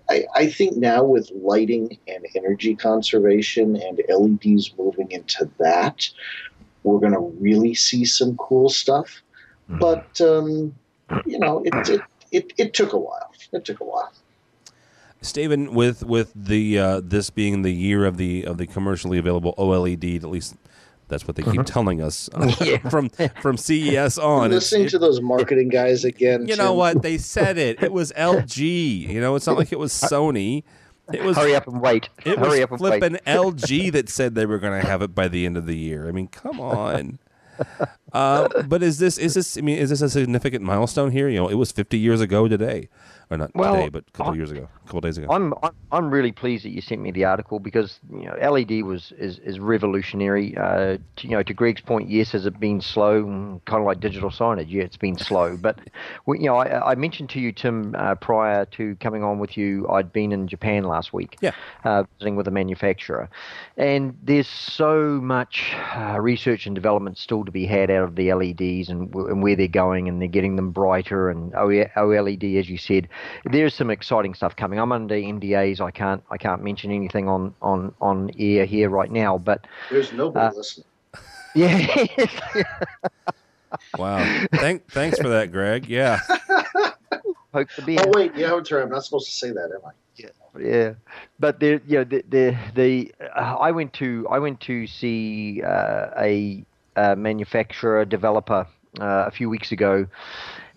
[0.09, 6.09] I, I, think now with lighting and energy conservation and LEDs moving into that,
[6.85, 9.21] we're going to really see some cool stuff.
[9.69, 9.79] Mm-hmm.
[9.79, 10.75] But um,
[11.25, 13.31] you know, it, it it, it took a while.
[13.51, 14.11] It took a while.
[15.21, 19.55] Steven, with with the uh, this being the year of the of the commercially available
[19.57, 20.55] OLED, at least
[21.07, 21.63] that's what they keep uh-huh.
[21.63, 22.77] telling us uh, yeah.
[22.89, 23.09] from
[23.41, 24.51] from CES on.
[24.51, 26.47] listening to those marketing guys again.
[26.47, 27.01] You know what?
[27.01, 27.81] They said it.
[27.81, 29.09] It was LG.
[29.09, 30.63] You know, it's not like it was Sony.
[31.13, 32.09] It was hurry up and wait.
[32.25, 32.99] It hurry was up and wait.
[32.99, 35.75] flipping LG that said they were going to have it by the end of the
[35.77, 36.07] year.
[36.07, 37.19] I mean, come on.
[38.13, 39.57] uh, but is this is this?
[39.57, 41.29] I mean, is this a significant milestone here?
[41.29, 42.89] You know, it was 50 years ago today,
[43.29, 45.27] or not Well, today, but a couple I- years ago, couple days ago.
[45.29, 48.83] I'm, I'm I'm really pleased that you sent me the article because you know LED
[48.83, 50.57] was is, is revolutionary.
[50.57, 53.23] Uh, to, you know, to Greg's point, yes, has it been slow?
[53.65, 55.57] Kind of like digital signage, yeah, it's been slow.
[55.65, 55.79] But
[56.27, 59.87] you know, I, I mentioned to you, Tim, uh, prior to coming on with you,
[59.89, 61.51] I'd been in Japan last week, yeah,
[61.83, 63.29] uh, visiting with a manufacturer,
[63.77, 68.33] and there's so much uh, research and development still to be had out of the
[68.33, 72.77] LEDs and, and where they're going, and they're getting them brighter and OLED, as you
[72.77, 73.07] said.
[73.45, 74.74] There's some exciting stuff coming.
[74.79, 75.81] I'm under NDAs.
[75.81, 80.13] I can't I can't mention anything on on on air here right now, but There's
[80.13, 80.85] nobody Uh, listening.
[81.55, 82.63] yeah.
[83.97, 84.45] Wow.
[84.55, 85.87] Thank, thanks for that, Greg.
[85.87, 86.19] Yeah.
[87.53, 87.97] Hope to be.
[87.99, 88.83] Oh wait, yeah, I'm sorry.
[88.83, 89.91] I'm not supposed to say that, am I?
[90.17, 90.29] Yeah.
[90.59, 90.93] Yeah,
[91.39, 95.61] but there, you know, the the, the uh, I went to I went to see
[95.63, 96.65] uh, a,
[96.95, 98.67] uh manufacturer developer
[98.99, 100.07] uh, a few weeks ago,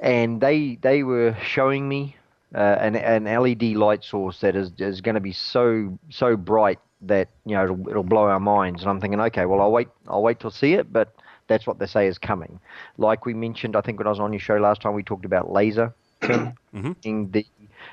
[0.01, 2.17] and they they were showing me
[2.55, 6.79] uh, an an LED light source that is is going to be so so bright
[7.03, 8.83] that you know it'll, it'll blow our minds.
[8.83, 11.15] And I'm thinking, okay, well I'll wait I'll wait till see it, but
[11.47, 12.61] that's what they say is coming.
[12.97, 15.25] Like we mentioned, I think when I was on your show last time, we talked
[15.25, 15.95] about laser.
[16.21, 16.55] Tim,
[17.03, 17.47] being the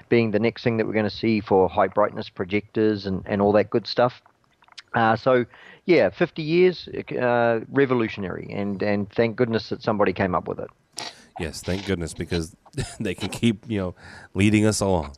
[0.09, 3.41] being the next thing that we're going to see for high brightness projectors and, and
[3.41, 4.21] all that good stuff.
[4.93, 5.45] Uh, so,
[5.85, 6.87] yeah, 50 years,
[7.19, 10.69] uh, revolutionary, and, and thank goodness that somebody came up with it.
[11.39, 12.55] Yes, thank goodness because
[12.99, 13.95] they can keep you know
[14.33, 15.15] leading us along.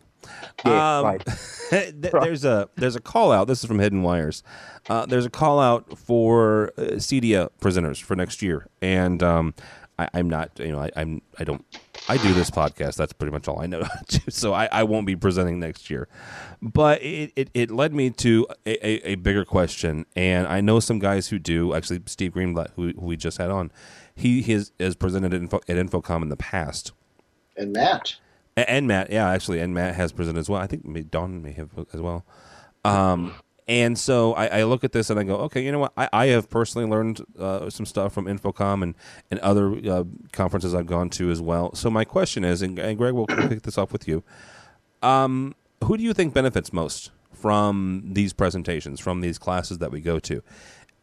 [0.66, 1.24] Yeah, Um, right.
[1.70, 3.48] th- There's a there's a call out.
[3.48, 4.42] This is from HiddenWires.
[4.90, 9.54] Uh, there's a call out for uh, CEDIA presenters for next year, and um,
[10.00, 10.52] I, I'm not.
[10.60, 11.64] You know, I, I'm I don't.
[12.10, 12.96] I do this podcast.
[12.96, 13.84] That's pretty much all I know.
[13.84, 16.08] how to do, so I, I won't be presenting next year.
[16.62, 20.80] But it, it, it led me to a, a, a bigger question, and I know
[20.80, 21.74] some guys who do.
[21.74, 23.72] Actually, Steve Greenblatt, who, who we just had on,
[24.18, 26.92] he has, has presented at, Info, at InfoComm in the past.
[27.56, 28.16] And Matt.
[28.58, 30.62] A- And Matt, yeah, actually, and Matt has presented as well.
[30.62, 32.26] I think Dawn may have as well.
[32.84, 33.34] Um,
[33.68, 35.94] and so I, I look at this and I go, okay, you know what?
[35.98, 38.96] I, I have personally learned uh, some stuff from InfoComm and,
[39.30, 41.76] and other uh, conferences I've gone to as well.
[41.76, 44.24] So my question is, and, and Greg, we'll pick this off with you.
[45.04, 45.54] Um,
[45.84, 50.18] who do you think benefits most from these presentations, from these classes that we go
[50.20, 50.42] to?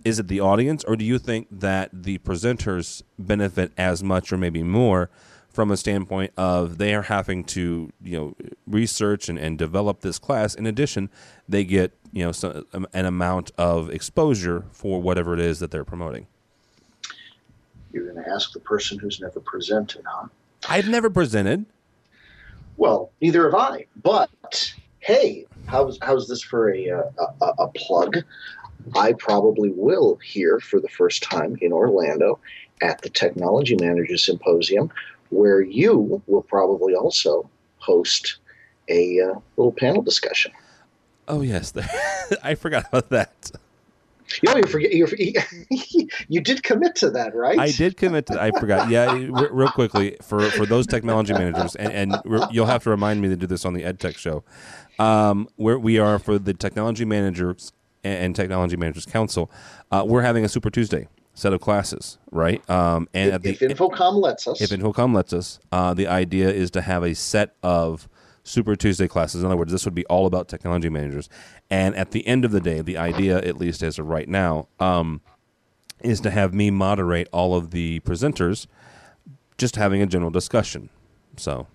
[0.05, 4.37] Is it the audience, or do you think that the presenters benefit as much or
[4.37, 5.09] maybe more
[5.49, 8.37] from a standpoint of they are having to you know
[8.67, 10.55] research and, and develop this class?
[10.55, 11.09] In addition,
[11.49, 15.71] they get you know so, um, an amount of exposure for whatever it is that
[15.71, 16.27] they're promoting.
[17.93, 20.27] You're going to ask the person who's never presented, huh?
[20.69, 21.65] I've never presented.
[22.77, 23.87] Well, neither have I.
[24.03, 28.19] But hey, how's how's this for a uh, a, a plug?
[28.95, 32.39] I probably will here for the first time in Orlando
[32.83, 34.91] at the Technology Manager Symposium,
[35.31, 37.49] where you will probably also
[37.79, 38.39] host
[38.89, 40.53] a uh, little panel discussion.
[41.27, 41.72] Oh yes,
[42.43, 43.51] I forgot about that.
[44.43, 47.59] You know, you forget you you did commit to that, right?
[47.59, 48.43] I did commit to.
[48.43, 48.89] I forgot.
[48.89, 53.29] Yeah, real quickly for for those technology managers, and, and you'll have to remind me
[53.29, 54.43] to do this on the EdTech show,
[54.99, 57.72] um, where we are for the technology managers
[58.05, 59.51] and, technology managers council.
[59.91, 62.69] Uh, we're having a Super Tuesday set of classes, right?
[62.71, 66.07] Um, and if, at the, if InfoComm lets us, if InfoComm lets us, uh, the
[66.07, 68.09] idea is to have a set of
[68.45, 69.41] Super Tuesday classes.
[69.41, 71.29] In other words, this would be all about technology managers.
[71.71, 74.69] And at the end of the day, the idea, at least as of right now,
[74.79, 75.23] um,
[76.01, 78.67] is to have me moderate all of the presenters,
[79.57, 80.91] just having a general discussion.
[81.37, 81.67] So,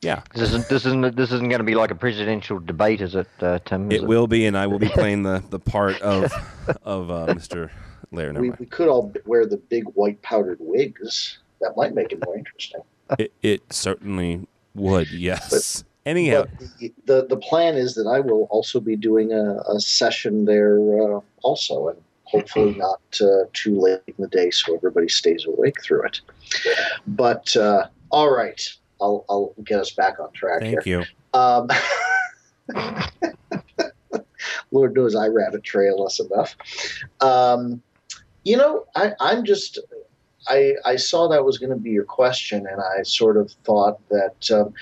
[0.00, 3.14] yeah, This isn't this isn't this isn't going to be like a presidential debate, is
[3.14, 3.90] it, uh, Tim?
[3.90, 6.32] Is it will be, and I will be playing the the part of
[6.82, 7.70] of uh, Mr.
[8.12, 8.38] Lehrer.
[8.38, 11.38] We, we could all wear the big white powdered wigs.
[11.60, 12.80] That might make it more interesting.
[13.18, 15.10] It, it certainly would.
[15.10, 15.82] Yes.
[16.06, 19.80] Anyhow, But the, the the plan is that I will also be doing a, a
[19.80, 25.08] session there uh, also, and hopefully not uh, too late in the day, so everybody
[25.08, 26.20] stays awake through it.
[27.06, 28.60] But uh, all right,
[29.00, 31.04] I'll I'll get us back on track thank here.
[31.04, 31.38] you.
[31.38, 31.68] Um,
[34.70, 36.56] Lord knows I rabbit trail us enough.
[37.20, 37.82] Um,
[38.44, 39.78] you know, I, I'm just.
[40.46, 43.98] I, I saw that was going to be your question, and I sort of thought
[44.08, 44.72] that, um,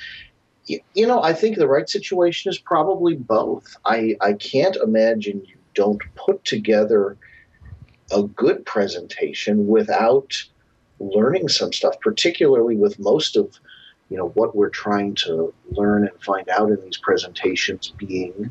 [0.68, 3.64] y- you know, I think the right situation is probably both.
[3.84, 7.16] I, I can't imagine you don't put together
[8.12, 10.32] a good presentation without
[11.00, 13.58] learning some stuff, particularly with most of
[14.08, 18.50] you know what we're trying to learn and find out in these presentations being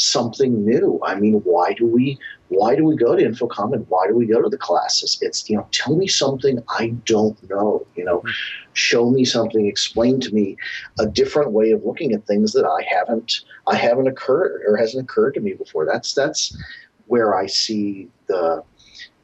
[0.00, 1.00] something new.
[1.04, 4.26] I mean, why do we why do we go to InfoComm and why do we
[4.26, 5.18] go to the classes?
[5.20, 7.86] It's you know, tell me something I don't know.
[7.96, 8.30] You know, hmm.
[8.72, 10.56] show me something, explain to me
[10.98, 15.04] a different way of looking at things that I haven't I haven't occurred or hasn't
[15.04, 15.86] occurred to me before.
[15.86, 16.56] That's that's
[17.06, 18.62] where I see the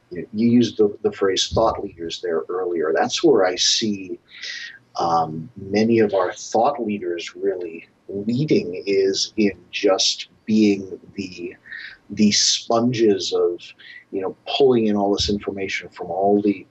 [0.09, 2.93] you, you used the, the phrase thought leaders there earlier.
[2.95, 4.19] That's where I see
[4.99, 11.55] um, many of our thought leaders really leading is in just being the
[12.11, 13.59] the sponges of
[14.11, 16.65] you know pulling in all this information from all the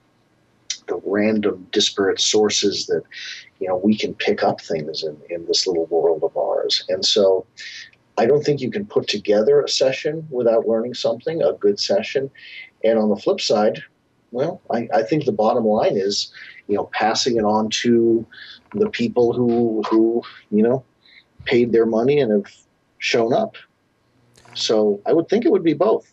[0.87, 3.03] the random disparate sources that
[3.59, 6.83] you know we can pick up things in, in this little world of ours.
[6.89, 7.45] And so
[8.19, 12.31] i don't think you can put together a session without learning something a good session.
[12.83, 13.83] And on the flip side
[14.31, 16.31] well i, I think the bottom line is
[16.67, 18.25] you know passing it on to
[18.73, 20.83] the people who who you know
[21.45, 22.51] paid their money and have
[22.99, 23.55] shown up
[24.57, 26.11] so I would think it would be both.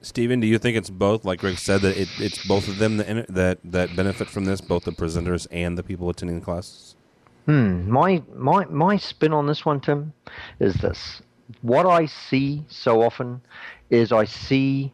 [0.00, 1.24] Stephen, do you think it's both?
[1.24, 4.60] Like Greg said, that it, it's both of them that, that that benefit from this,
[4.60, 6.96] both the presenters and the people attending the classes.
[7.46, 7.90] Hmm.
[7.90, 10.12] My my my spin on this one, Tim,
[10.60, 11.22] is this:
[11.62, 13.40] what I see so often
[13.90, 14.92] is I see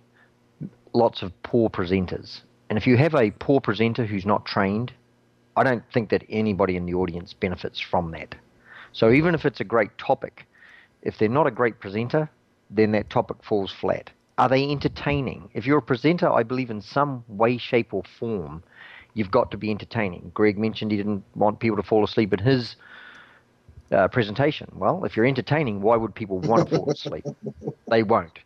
[0.93, 4.93] lots of poor presenters, and if you have a poor presenter who's not trained,
[5.57, 8.35] I don't think that anybody in the audience benefits from that.
[8.93, 10.47] So even if it's a great topic,
[11.03, 12.31] if they're not a great presenter,
[12.71, 14.11] then that topic falls flat.
[14.39, 15.51] Are they entertaining?
[15.53, 18.63] If you're a presenter, I believe in some way, shape, or form,
[19.15, 20.31] you've got to be entertaining.
[20.33, 22.77] Greg mentioned he didn't want people to fall asleep in his
[23.91, 24.69] uh, presentation.
[24.75, 27.27] Well, if you're entertaining, why would people want to fall asleep?
[27.91, 28.39] they won't.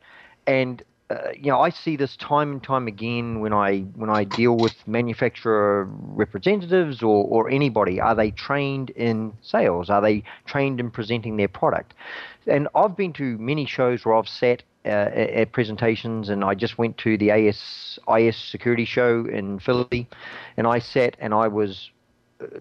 [0.47, 4.24] And uh, you know, I see this time and time again when I when I
[4.24, 8.00] deal with manufacturer representatives or, or anybody.
[8.00, 9.88] Are they trained in sales?
[9.88, 11.94] Are they trained in presenting their product?
[12.48, 16.76] And I've been to many shows where I've sat uh, at presentations, and I just
[16.76, 20.09] went to the AS IS security show in Philly,
[20.57, 21.90] and I sat and I was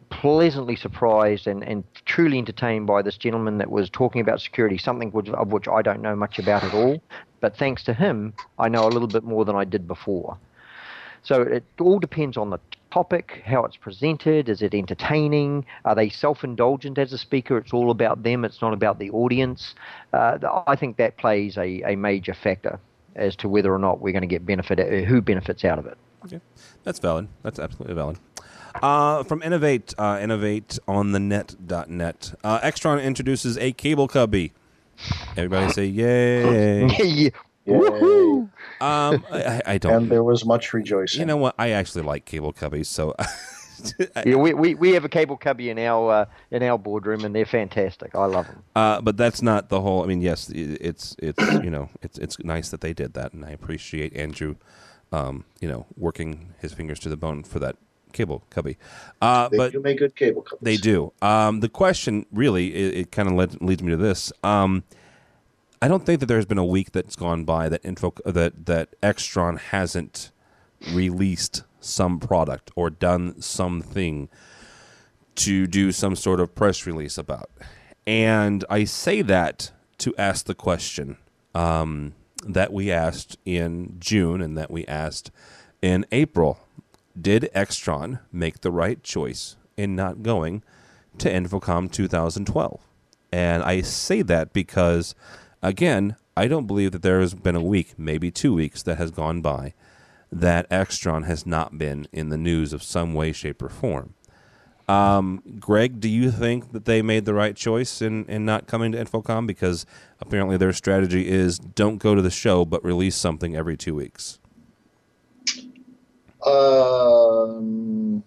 [0.09, 5.11] pleasantly surprised and, and truly entertained by this gentleman that was talking about security, something
[5.11, 7.01] which, of which I don't know much about at all.
[7.45, 10.35] But thanks to him, I know a little bit more than I did before.
[11.21, 12.57] So it all depends on the
[12.89, 17.55] topic, how it's presented, is it entertaining, are they self indulgent as a speaker?
[17.59, 19.75] It's all about them, it's not about the audience.
[20.11, 22.79] Uh, I think that plays a, a major factor
[23.15, 25.85] as to whether or not we're going to get benefit, uh, who benefits out of
[25.85, 25.99] it.
[26.25, 26.41] Okay.
[26.83, 27.27] That's valid.
[27.43, 28.17] That's absolutely valid.
[28.81, 32.33] Uh, from Innovate, uh, innovate on the net.net.
[32.43, 34.51] Uh, Extron introduces a cable cubby.
[35.37, 36.87] Everybody say yay.
[37.03, 37.29] yeah.
[37.67, 38.49] Woohoo!
[38.79, 40.03] Um, I, I, don't.
[40.03, 41.21] And there was much rejoicing.
[41.21, 41.55] You know what?
[41.57, 43.15] I actually like cable cubbies, so.
[44.25, 47.35] yeah, we, we, we have a cable cubby in our uh, in our boardroom, and
[47.35, 48.13] they're fantastic.
[48.15, 48.63] I love them.
[48.75, 50.03] Uh, but that's not the whole.
[50.03, 53.43] I mean, yes, it's it's you know it's it's nice that they did that, and
[53.43, 54.55] I appreciate Andrew,
[55.11, 57.77] um, you know, working his fingers to the bone for that
[58.16, 58.78] cable cubby.
[59.22, 60.61] Uh, they but do make good cable cubbies.
[60.61, 61.13] They do.
[61.22, 64.34] Um, the question really, it, it kind of leads me to this.
[64.43, 64.84] Um,
[65.82, 68.99] I don't think that there's been a week that's gone by that info that that
[69.01, 70.32] Extron hasn't
[70.91, 74.30] released some product or done something
[75.36, 77.51] to do some sort of press release about.
[78.07, 81.18] And I say that to ask the question
[81.53, 82.13] um,
[82.47, 85.32] that we asked in June and that we asked
[85.82, 86.64] in April
[87.20, 90.63] did Extron make the right choice in not going
[91.18, 92.82] to InfoComm 2012?
[93.32, 95.16] And I say that because,
[95.61, 99.11] again, I don't believe that there has been a week, maybe two weeks, that has
[99.11, 99.74] gone by
[100.32, 104.13] that Extron has not been in the news of some way, shape, or form.
[104.88, 108.91] Um, Greg, do you think that they made the right choice in, in not coming
[108.91, 109.47] to InfoComm?
[109.47, 109.86] Because
[110.20, 114.39] apparently their strategy is don't go to the show, but release something every two weeks.
[116.45, 118.23] Um,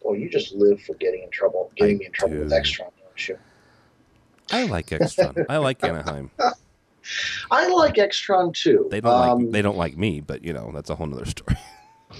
[0.00, 2.40] well, you just live for getting in trouble, getting I me in trouble do.
[2.40, 3.38] with Extron, don't you?
[4.50, 5.46] I like Extron.
[5.48, 6.30] I like Anaheim.
[7.50, 8.88] I like Extron too.
[8.90, 11.24] They don't um, like they don't like me, but you know that's a whole other
[11.24, 11.56] story.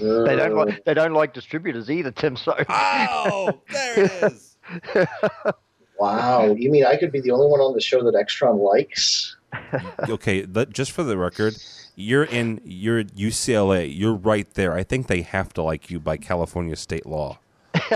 [0.01, 2.37] Uh, they don't like they don't like distributors either, Tim.
[2.37, 4.57] So oh, there it is.
[5.99, 9.37] wow, you mean I could be the only one on the show that Extron likes?
[10.09, 11.57] okay, just for the record,
[11.97, 13.91] you're in you're UCLA.
[13.95, 14.75] You're right there.
[14.75, 17.39] I think they have to like you by California state law.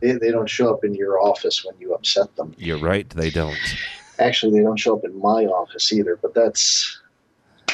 [0.00, 2.54] they, they don't show up in your office when you upset them.
[2.58, 3.08] You're right.
[3.10, 3.56] They don't.
[4.18, 6.16] Actually, they don't show up in my office either.
[6.16, 7.00] But that's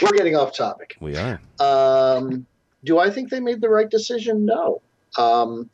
[0.01, 0.97] we're getting off topic.
[1.01, 1.41] We are.
[1.59, 2.47] Um,
[2.85, 4.47] do I think they made the right decision?
[4.47, 4.81] No.
[5.19, 5.71] Um,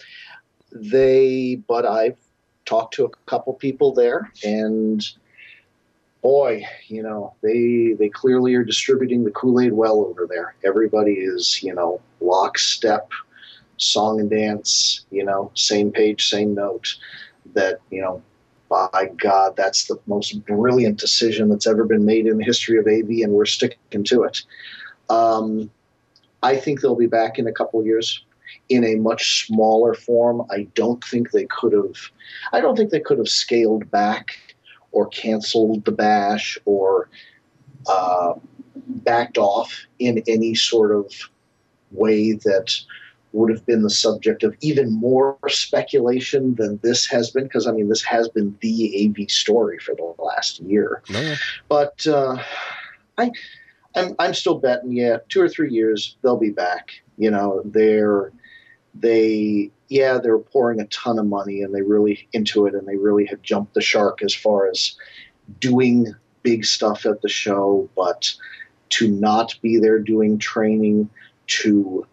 [0.72, 2.16] they, but I've
[2.64, 5.06] talked to a couple people there, and
[6.26, 10.56] boy, you know, they they clearly are distributing the Kool Aid well over there.
[10.64, 13.12] Everybody is, you know, lockstep,
[13.76, 16.96] song and dance, you know, same page, same note.
[17.54, 18.20] That you know,
[18.68, 22.88] by God, that's the most brilliant decision that's ever been made in the history of
[22.88, 24.42] AV, and we're sticking to it.
[25.08, 25.70] Um,
[26.42, 28.24] I think they'll be back in a couple of years
[28.68, 30.44] in a much smaller form.
[30.50, 32.10] I don't think they could have.
[32.52, 34.36] I don't think they could have scaled back
[34.96, 37.10] or canceled the bash or
[37.86, 38.32] uh,
[38.86, 41.12] backed off in any sort of
[41.90, 42.74] way that
[43.32, 47.72] would have been the subject of even more speculation than this has been because i
[47.72, 51.36] mean this has been the av story for the last year yeah.
[51.68, 52.42] but uh,
[53.18, 53.30] i
[53.94, 58.32] I'm, I'm still betting yeah two or three years they'll be back you know they're
[59.00, 62.96] they yeah they're pouring a ton of money and they really into it and they
[62.96, 64.96] really have jumped the shark as far as
[65.60, 68.34] doing big stuff at the show but
[68.88, 71.08] to not be there doing training
[71.46, 72.06] to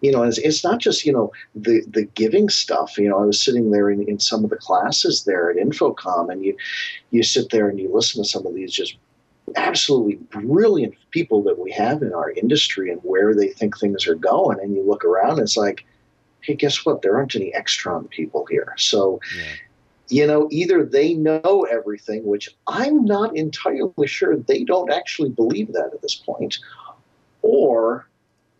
[0.00, 2.98] you know it's, it's not just you know the the giving stuff.
[2.98, 6.30] You know i was sitting there in, in some of the classes there at InfoComm
[6.30, 6.56] and you
[7.10, 8.96] you sit there and you listen to some of these just
[9.56, 14.14] absolutely brilliant people that we have in our industry and where they think things are
[14.14, 14.58] going.
[14.60, 15.84] And you look around it's like
[16.40, 17.02] hey guess what?
[17.02, 18.72] There aren't any extron people here.
[18.78, 19.20] So
[20.08, 25.72] you know either they know everything which i'm not entirely sure they don't actually believe
[25.72, 26.58] that at this point
[27.42, 28.08] or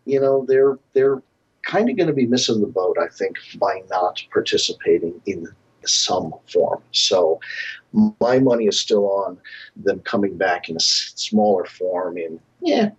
[0.05, 1.21] you know they're they're
[1.63, 5.47] kind of going to be missing the boat i think by not participating in
[5.85, 7.39] some form so
[8.19, 9.37] my money is still on
[9.75, 12.89] them coming back in a smaller form in yeah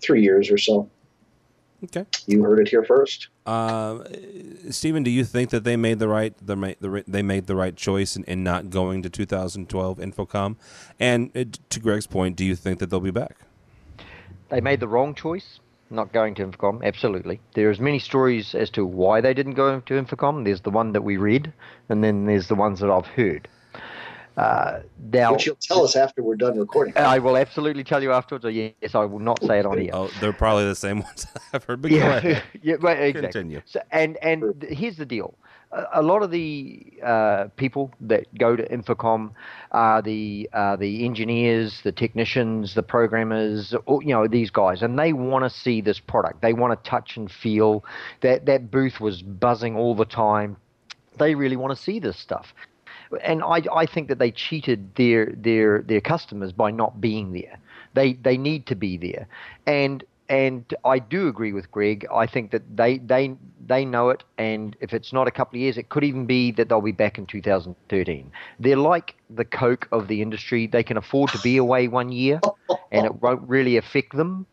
[0.00, 0.88] three years or so
[1.84, 2.04] Okay.
[2.26, 4.02] you heard it here first Uh,
[4.70, 7.46] Stephen, do you think that they made the right the, ma- the ri- they made
[7.46, 10.56] the right choice in, in not going to 2012 InfoComm?
[11.00, 13.36] And uh, to Greg's point, do you think that they'll be back?
[14.50, 15.60] They made the wrong choice,
[15.90, 16.84] not going to InfoComm.
[16.84, 17.40] Absolutely.
[17.54, 20.44] there There's many stories as to why they didn't go to InfoComm.
[20.44, 21.52] There's the one that we read,
[21.88, 23.48] and then there's the ones that I've heard.
[24.38, 24.82] Uh,
[25.12, 28.44] now, which you'll tell us after we're done recording I will absolutely tell you afterwards.
[28.44, 29.90] Or yes, I will not say it on here.
[29.92, 31.82] Oh, they're probably the same ones I've heard.
[31.82, 32.42] But go yeah, ahead.
[32.62, 33.22] yeah, right, exactly.
[33.22, 33.62] Continue.
[33.64, 35.34] So, and and here's the deal:
[35.72, 39.32] a, lot of the uh, people that go to InfoComm
[39.72, 45.12] are the uh, the engineers, the technicians, the programmers, you know these guys, and they
[45.12, 46.40] want to see this product.
[46.40, 47.84] They want to touch and feel.
[48.20, 50.56] That that booth was buzzing all the time.
[51.18, 52.54] They really want to see this stuff.
[53.22, 57.58] And I, I think that they cheated their their their customers by not being there.
[57.94, 59.26] They they need to be there,
[59.66, 62.06] and and I do agree with Greg.
[62.12, 63.34] I think that they they
[63.66, 66.52] they know it, and if it's not a couple of years, it could even be
[66.52, 68.30] that they'll be back in 2013.
[68.60, 70.66] They're like the Coke of the industry.
[70.66, 72.40] They can afford to be away one year,
[72.92, 74.46] and it won't really affect them.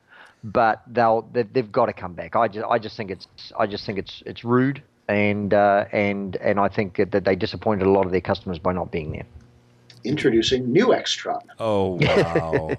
[0.44, 2.36] But they'll they've, they've got to come back.
[2.36, 6.36] I just I just think it's I just think it's it's rude, and uh, and
[6.38, 9.26] and I think that they disappointed a lot of their customers by not being there.
[10.04, 12.78] introducing new extron Oh wow.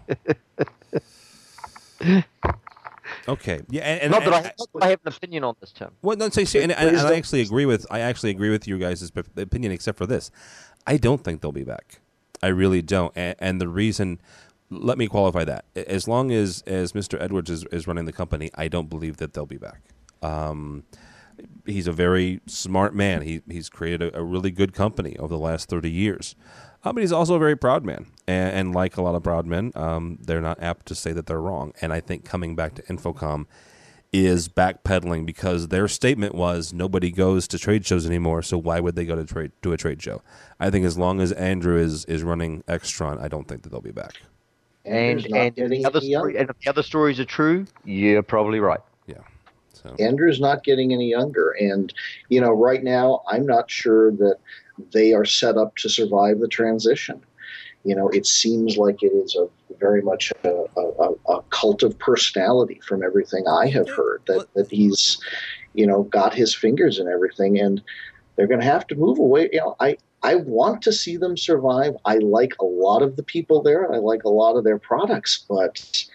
[3.29, 3.63] okay.
[3.69, 3.83] Yeah.
[3.83, 5.93] And, and not that I, and- not that I have an opinion on this term.
[6.03, 8.67] Well, no, say, say, and, and, and I actually agree with I actually agree with
[8.67, 10.31] you guys' opinion, except for this.
[10.87, 12.01] I don't think they'll be back.
[12.43, 14.21] I really don't, and, and the reason.
[14.69, 15.65] Let me qualify that.
[15.77, 17.21] As long as as Mr.
[17.21, 19.81] Edwards is, is running the company, I don't believe that they'll be back.
[20.23, 20.83] Um,
[21.65, 23.23] he's a very smart man.
[23.23, 26.35] He he's created a, a really good company over the last thirty years.
[26.87, 29.45] Uh, but he's also a very proud man, and, and like a lot of proud
[29.45, 31.73] men, um, they're not apt to say that they're wrong.
[31.81, 33.47] And I think coming back to InfoComm
[34.13, 38.95] is backpedaling because their statement was nobody goes to trade shows anymore, so why would
[38.95, 40.23] they go to trade to a trade show?
[40.61, 43.81] I think as long as Andrew is is running Extron, I don't think that they'll
[43.81, 44.13] be back.
[44.85, 48.61] And and if, the other story, and if the other stories are true, you're probably
[48.61, 48.79] right.
[49.09, 49.17] Yeah.
[49.73, 51.51] So Andrew's not getting any younger.
[51.51, 51.93] And,
[52.29, 54.39] you know, right now, I'm not sure that
[54.93, 57.21] they are set up to survive the transition.
[57.85, 59.49] You know, it seems like it is a
[59.79, 64.71] very much a, a, a cult of personality from everything I have heard, that, that
[64.71, 65.19] he's,
[65.75, 67.59] you know, got his fingers in everything.
[67.59, 67.83] And
[68.35, 69.49] they're going to have to move away.
[69.53, 71.95] You know, I, I want to see them survive.
[72.05, 74.79] I like a lot of the people there, and I like a lot of their
[74.79, 76.07] products, but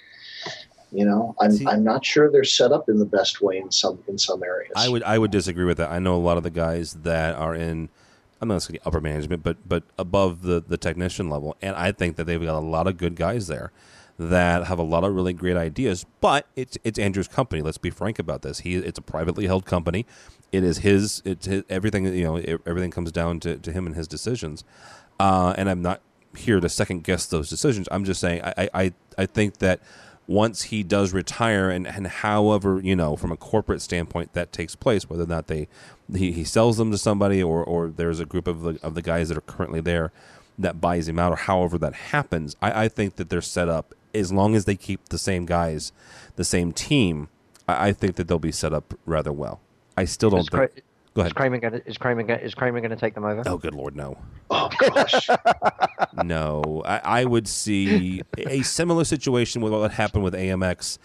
[0.91, 3.72] you know, I'm, See- I'm not sure they're set up in the best way in
[3.72, 4.74] some in some areas.
[4.76, 5.89] I would I would disagree with that.
[5.89, 7.88] I know a lot of the guys that are in
[8.42, 12.16] I'm not to upper management, but but above the the technician level, and I think
[12.16, 13.72] that they've got a lot of good guys there
[14.18, 16.06] that have a lot of really great ideas.
[16.20, 17.62] But it's it's Andrew's company.
[17.62, 18.60] Let's be frank about this.
[18.60, 20.06] He it's a privately held company.
[20.52, 21.22] It is his.
[21.24, 22.06] It's his, everything.
[22.06, 24.64] You know, everything comes down to, to him and his decisions.
[25.20, 26.02] Uh, and I'm not
[26.36, 27.88] here to second guess those decisions.
[27.92, 29.82] I'm just saying I I, I think that
[30.28, 34.76] once he does retire and, and however you know from a corporate standpoint that takes
[34.76, 35.67] place whether or not they
[36.13, 39.01] he, he sells them to somebody or or there's a group of the of the
[39.01, 40.11] guys that are currently there
[40.57, 43.93] that buys him out or however that happens I, I think that they're set up
[44.13, 45.91] as long as they keep the same guys
[46.36, 47.30] the same team
[47.67, 49.61] I, I think that they'll be set up rather well.
[49.97, 50.84] I still don't think
[51.14, 51.32] Go ahead.
[51.32, 53.43] Is Kramer going to is Kramer gonna, is Kramer going to take them over?
[53.45, 54.18] Oh, good lord, no.
[54.49, 55.28] Oh gosh.
[56.24, 60.97] no, I, I, would see a similar situation with what happened with AMX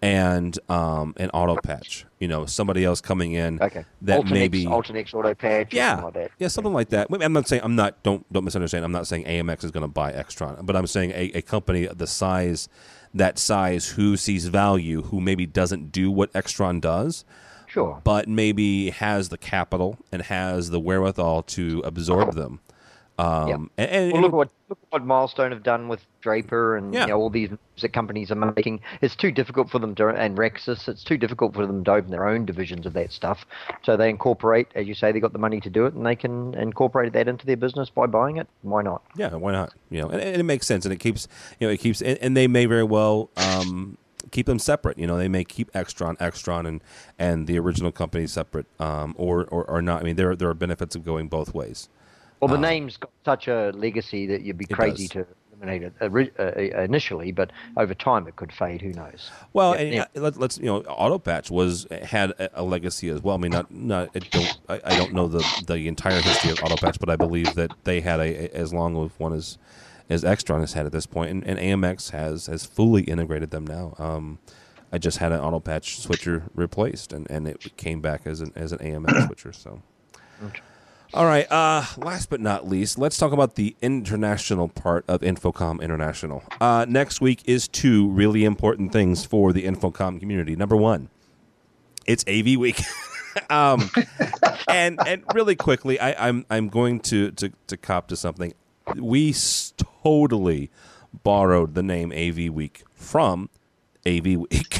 [0.00, 2.06] and um an Autopatch.
[2.18, 3.84] You know, somebody else coming in okay.
[4.02, 5.72] that Altinex, maybe Altinex auto patch.
[5.72, 7.06] Yeah, like yeah, something like that.
[7.10, 8.02] I'm not saying I'm not.
[8.02, 8.84] Don't don't misunderstand.
[8.84, 11.86] I'm not saying AMX is going to buy Extron, but I'm saying a, a company
[11.86, 12.68] the size
[13.14, 17.24] that size who sees value, who maybe doesn't do what Extron does
[17.72, 18.02] Sure.
[18.04, 22.60] But maybe has the capital and has the wherewithal to absorb them.
[23.18, 23.84] Um, yeah.
[23.84, 27.02] and, and, well, look, what, look what Milestone have done with Draper and yeah.
[27.02, 28.80] you know, all these music companies are making.
[29.00, 32.10] It's too difficult for them to, and Rexus, it's too difficult for them to open
[32.10, 33.46] their own divisions of that stuff.
[33.84, 36.16] So they incorporate, as you say, they got the money to do it, and they
[36.16, 38.48] can incorporate that into their business by buying it.
[38.62, 39.02] Why not?
[39.16, 39.72] Yeah, why not?
[39.90, 42.18] You know, and, and it makes sense, and it keeps, you know, it keeps, and,
[42.18, 43.30] and they may very well.
[43.36, 43.96] Um,
[44.30, 44.98] keep them separate.
[44.98, 46.82] You know, they may keep Extron, Extron, and
[47.18, 50.00] and the original company separate, um, or, or or not.
[50.00, 51.88] I mean, there there are benefits of going both ways.
[52.40, 55.26] Well, the um, name's got such a legacy that you'd be crazy to
[55.62, 58.82] eliminate it uh, uh, initially, but over time it could fade.
[58.82, 59.30] Who knows?
[59.52, 60.04] Well, yeah, and yeah.
[60.14, 63.36] let, us you know, Autopatch was had a, a, legacy as well.
[63.36, 66.58] I mean, not not I don't I, I, don't know the the entire history of
[66.62, 69.58] Autopatch, but I believe that they had a, a as long of one as
[70.12, 73.66] as Extron has had at this point, and, and AMX has has fully integrated them
[73.66, 73.94] now.
[73.98, 74.38] Um,
[74.92, 78.72] I just had an Autopatch switcher replaced, and, and it came back as an as
[78.72, 79.52] an AMX switcher.
[79.52, 79.80] So,
[80.44, 80.60] okay.
[81.14, 81.50] all right.
[81.50, 86.44] Uh, last but not least, let's talk about the international part of InfoComm International.
[86.60, 90.54] Uh, next week is two really important things for the InfoComm community.
[90.54, 91.08] Number one,
[92.06, 92.82] it's AV week.
[93.50, 93.90] um,
[94.68, 98.52] and and really quickly, I, I'm I'm going to to to cop to something
[98.96, 99.32] we
[100.02, 100.70] totally
[101.22, 103.48] borrowed the name AV Week from
[104.06, 104.78] AV Week.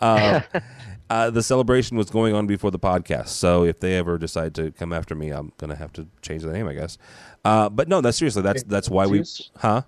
[0.00, 0.40] uh,
[1.10, 4.70] uh, the celebration was going on before the podcast, so if they ever decide to
[4.72, 6.98] come after me, I'm gonna have to change the name, I guess.
[7.44, 8.42] Uh, but no, that's seriously.
[8.42, 9.24] That's that's why we,
[9.56, 9.82] huh?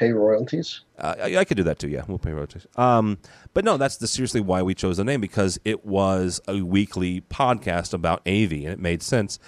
[0.00, 0.80] Pay royalties.
[0.98, 1.90] Uh, I, I, could do that too.
[1.90, 2.66] Yeah, we'll pay royalties.
[2.76, 3.18] Um,
[3.52, 7.20] but no, that's the, seriously why we chose the name because it was a weekly
[7.20, 9.38] podcast about AV, and it made sense.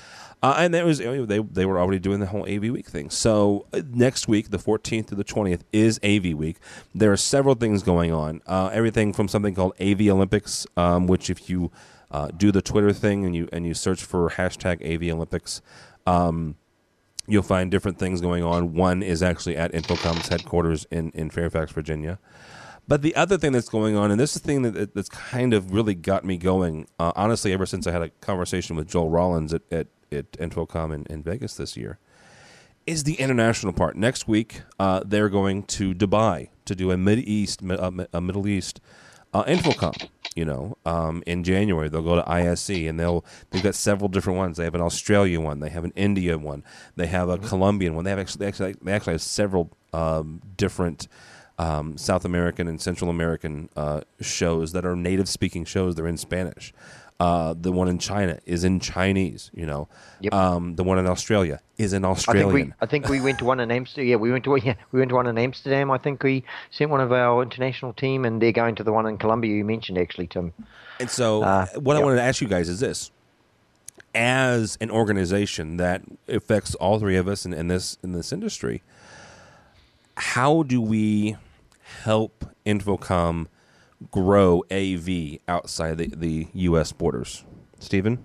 [0.43, 3.09] Uh, and there was they they were already doing the whole AV week thing.
[3.09, 6.59] So uh, next week, the 14th to the 20th, is AV week.
[6.95, 8.43] There are several things going on.
[8.47, 11.73] Uh, everything from something called AV Olympics, um, which if you
[12.11, 15.63] uh, do the Twitter thing and you and you search for hashtag AV Olympics.
[16.07, 16.57] Um,
[17.27, 18.75] you'll find different things going on.
[18.75, 22.19] One is actually at InfoComm's headquarters in, in Fairfax, Virginia.
[22.89, 25.55] But the other thing that's going on, and this is the thing that, that's kind
[25.55, 29.09] of really got me going, uh, honestly, ever since I had a conversation with Joel
[29.09, 31.99] Rollins at, at at InfoComm in, in Vegas this year
[32.87, 33.97] is the international part.
[33.97, 38.81] Next week, uh, they're going to Dubai to do a Mid East, a Middle East
[39.33, 40.09] uh, InfoComm.
[40.37, 44.39] You know, um, in January they'll go to ISE and they'll they've got several different
[44.39, 44.57] ones.
[44.57, 46.65] They have an Australia one, they have an India one,
[46.97, 47.47] they have a mm-hmm.
[47.47, 48.05] Colombian one.
[48.05, 51.09] They have actually they actually, they actually have several um, different.
[51.59, 55.95] Um, South American and Central American uh, shows that are native speaking shows.
[55.95, 56.73] They're in Spanish.
[57.21, 59.51] Uh, the one in China is in Chinese.
[59.55, 59.89] You know,
[60.21, 60.33] yep.
[60.33, 62.49] um, the one in Australia is in Australian.
[62.49, 64.09] I think we, I think we went to one in Amsterdam.
[64.09, 65.91] Yeah, we went to yeah, we went to one in Amsterdam.
[65.91, 69.07] I think we sent one of our international team, and they're going to the one
[69.07, 70.53] in Colombia you mentioned actually, Tim.
[70.99, 72.03] And so, uh, what yep.
[72.03, 73.11] I wanted to ask you guys is this:
[74.15, 78.83] as an organization that affects all three of us in, in this in this industry,
[80.17, 81.37] how do we
[82.03, 83.47] help InfoComm?
[84.11, 86.93] Grow AV outside the, the U.S.
[86.93, 87.45] borders?
[87.79, 88.25] Stephen?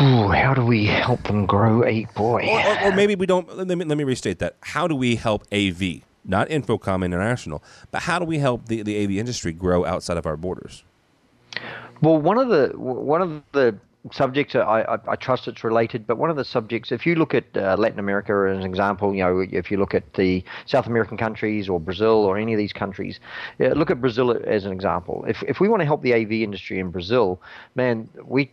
[0.00, 2.48] Ooh, how do we help them grow a boy?
[2.48, 3.56] Or, or, or, maybe we don't.
[3.56, 4.56] Let me, let me restate that.
[4.60, 9.04] How do we help AV, not InfoComm International, but how do we help the, the
[9.04, 10.82] AV industry grow outside of our borders?
[12.00, 13.76] Well, one of the one of the
[14.10, 17.34] subjects, I, I, I, trust it's related, but one of the subjects, if you look
[17.34, 20.86] at uh, Latin America as an example, you know, if you look at the South
[20.86, 23.20] American countries or Brazil or any of these countries,
[23.60, 25.24] look at Brazil as an example.
[25.28, 27.40] If, if we want to help the AV industry in Brazil,
[27.76, 28.50] man, we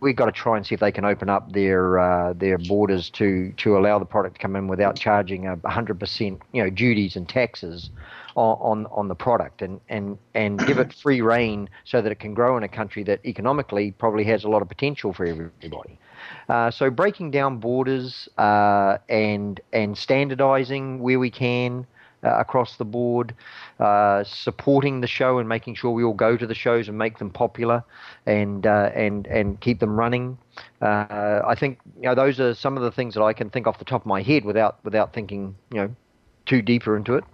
[0.00, 3.10] we got to try and see if they can open up their uh, their borders
[3.10, 6.70] to to allow the product to come in without charging a hundred percent, you know,
[6.70, 7.90] duties and taxes
[8.36, 12.34] on, on, the product and, and, and give it free reign so that it can
[12.34, 15.98] grow in a country that economically probably has a lot of potential for everybody.
[16.48, 21.86] Uh, so breaking down borders uh, and and standardizing where we can
[22.22, 23.34] uh, across the board,
[23.78, 27.18] uh, supporting the show and making sure we all go to the shows and make
[27.18, 27.82] them popular
[28.26, 30.36] and uh, and and keep them running.
[30.82, 33.66] Uh, I think you know those are some of the things that I can think
[33.66, 35.94] off the top of my head without without thinking you know
[36.46, 37.24] too deeper into it.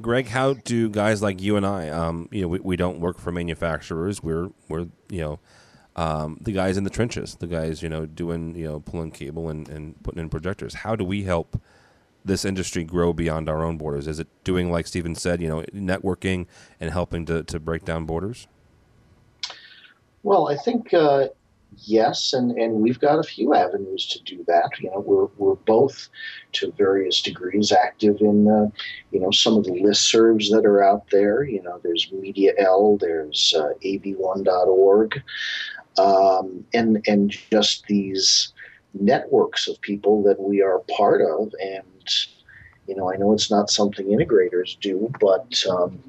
[0.00, 3.18] Greg, how do guys like you and I, um, you know, we, we don't work
[3.18, 4.22] for manufacturers.
[4.22, 5.40] We're we're you know,
[5.96, 9.48] um, the guys in the trenches, the guys you know doing you know pulling cable
[9.48, 10.74] and, and putting in projectors.
[10.74, 11.60] How do we help
[12.24, 14.06] this industry grow beyond our own borders?
[14.06, 16.46] Is it doing like Stephen said, you know, networking
[16.80, 18.46] and helping to to break down borders?
[20.22, 21.28] Well, I think uh,
[21.84, 24.70] yes, and, and we've got a few avenues to do that.
[24.80, 26.08] You know, we're, we're both
[26.52, 28.68] to various degrees active in, uh,
[29.10, 31.42] you know, some of the listservs that are out there.
[31.42, 35.22] You know, there's Media L, there's uh, av1.org,
[35.98, 38.52] um, and, and just these
[38.94, 41.52] networks of people that we are part of.
[41.60, 42.14] And,
[42.86, 46.02] you know, I know it's not something integrators do, but um,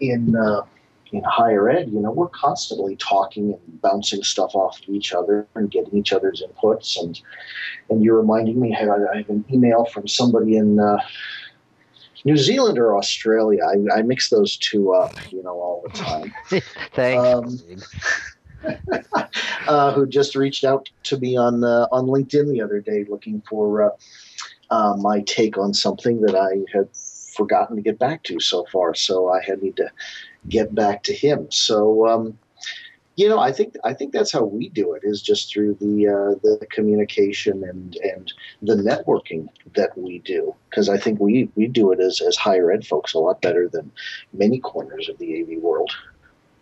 [0.00, 0.62] in, uh,
[1.12, 5.46] in higher ed, you know, we're constantly talking and bouncing stuff off of each other
[5.54, 7.00] and getting each other's inputs.
[7.00, 7.20] And
[7.90, 10.98] and you're reminding me, I have an email from somebody in uh,
[12.24, 13.60] New Zealand or Australia.
[13.64, 16.34] I, I, mix those two up, you know, all the time.
[16.92, 17.24] Thanks.
[17.24, 17.58] Um,
[19.68, 23.42] uh, who just reached out to me on uh, on LinkedIn the other day, looking
[23.48, 23.90] for uh,
[24.70, 26.88] uh, my take on something that I had
[27.36, 28.94] forgotten to get back to so far.
[28.94, 29.90] So I had need to
[30.48, 31.48] get back to him.
[31.50, 32.38] So, um,
[33.16, 36.06] you know, I think I think that's how we do it is just through the
[36.06, 38.32] uh, the communication and and
[38.62, 42.70] the networking that we do because I think we we do it as as higher
[42.70, 43.90] ed folks a lot better than
[44.32, 45.90] many corners of the AV world.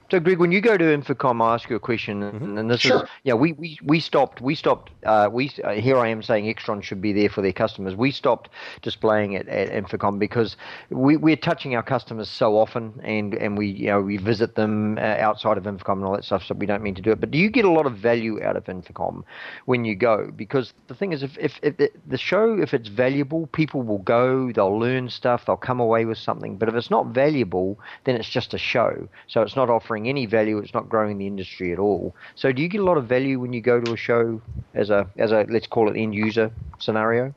[0.09, 2.59] So, Greg, when you go to InfoComm, I'll ask you a question, mm-hmm.
[2.59, 3.03] and this sure.
[3.03, 6.45] is yeah, we, we, we stopped we stopped uh, we uh, here I am saying
[6.45, 7.97] Extron should be there for their customers.
[7.97, 8.51] We stopped
[8.83, 10.57] displaying it at InfoComm because
[10.91, 14.97] we we're touching our customers so often, and and we you know we visit them
[14.99, 16.45] uh, outside of InfoComm and all that stuff.
[16.45, 17.19] So we don't mean to do it.
[17.19, 19.25] But do you get a lot of value out of InfoComm
[19.65, 20.31] when you go?
[20.37, 24.53] Because the thing is, if if, if the show if it's valuable, people will go,
[24.53, 26.59] they'll learn stuff, they'll come away with something.
[26.59, 29.09] But if it's not valuable, then it's just a show.
[29.27, 30.59] So it's not offering offering any value.
[30.59, 32.15] It's not growing the industry at all.
[32.35, 34.41] So, do you get a lot of value when you go to a show
[34.75, 37.33] as a as a let's call it end user scenario?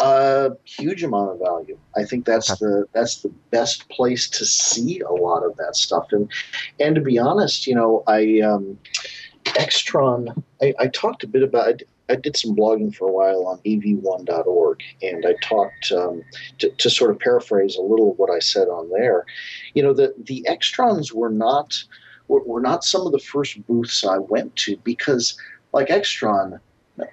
[0.00, 1.78] A huge amount of value.
[1.96, 2.60] I think that's okay.
[2.60, 6.06] the that's the best place to see a lot of that stuff.
[6.12, 6.30] And
[6.80, 8.78] and to be honest, you know, I um,
[9.44, 10.42] Extron.
[10.62, 11.82] I, I talked a bit about.
[12.12, 16.22] I did some blogging for a while on av1.org, and I talked um,
[16.58, 19.24] to, to, sort of paraphrase a little of what I said on there.
[19.74, 21.82] You know, the the Extrons were not
[22.28, 25.36] were, were not some of the first booths I went to because,
[25.72, 26.60] like Extron,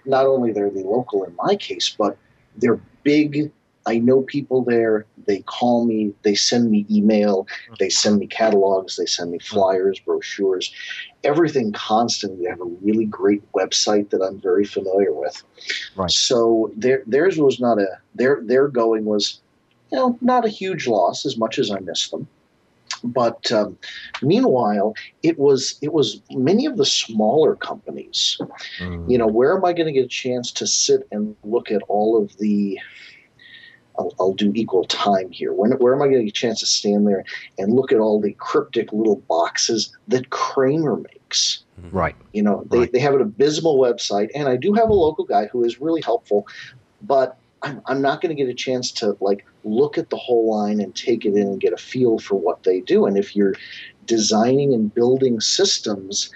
[0.06, 2.18] not only they're the local in my case, but
[2.58, 3.52] they're big
[3.86, 5.06] I know people there.
[5.26, 6.14] They call me.
[6.22, 7.48] They send me email.
[7.80, 8.98] They send me catalogs.
[8.98, 10.72] They send me flyers, brochures,
[11.24, 12.44] everything constantly.
[12.44, 15.44] They have a really great website that I'm very familiar with.
[15.96, 16.12] Right.
[16.12, 19.40] So their, theirs was not a their their going was,
[19.92, 22.28] you know, not a huge loss as much as I miss them.
[23.04, 23.78] But um,
[24.22, 24.94] meanwhile,
[25.24, 28.40] it was it was many of the smaller companies.
[28.80, 29.10] Mm.
[29.10, 31.82] You know, where am I going to get a chance to sit and look at
[31.88, 32.80] all of the
[34.00, 35.54] I'll, I'll, do equal time here.
[35.54, 37.26] When, where am I getting a chance to stand there
[37.58, 41.64] and look at all the cryptic little boxes that Kramer makes?
[41.80, 41.96] Mm-hmm.
[41.96, 42.16] Right.
[42.34, 42.92] You know, they, right.
[42.92, 46.02] they have an abysmal website, and I do have a local guy who is really
[46.02, 46.48] helpful,
[47.02, 50.50] but I'm, I'm not going to get a chance to like look at the whole
[50.50, 53.06] line and take it in and get a feel for what they do.
[53.06, 53.56] And if you're
[54.06, 56.32] designing and building systems,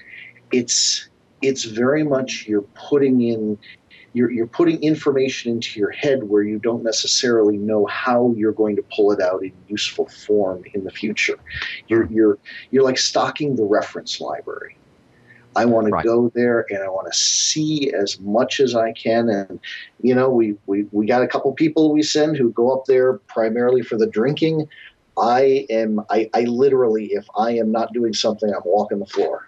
[0.51, 1.07] it's
[1.41, 3.57] it's very much you're putting in
[4.13, 8.75] you're, you're putting information into your head where you don't necessarily know how you're going
[8.75, 11.37] to pull it out in useful form in the future.
[11.87, 12.13] You're, hmm.
[12.13, 12.37] you're,
[12.71, 14.77] you're like stocking the reference library.
[15.55, 16.01] I want right.
[16.01, 19.29] to go there and I want to see as much as I can.
[19.29, 19.59] And,
[20.01, 23.13] you know, we, we, we got a couple people we send who go up there
[23.27, 24.67] primarily for the drinking.
[25.15, 29.47] I am, I, I literally, if I am not doing something, I'm walking the floor.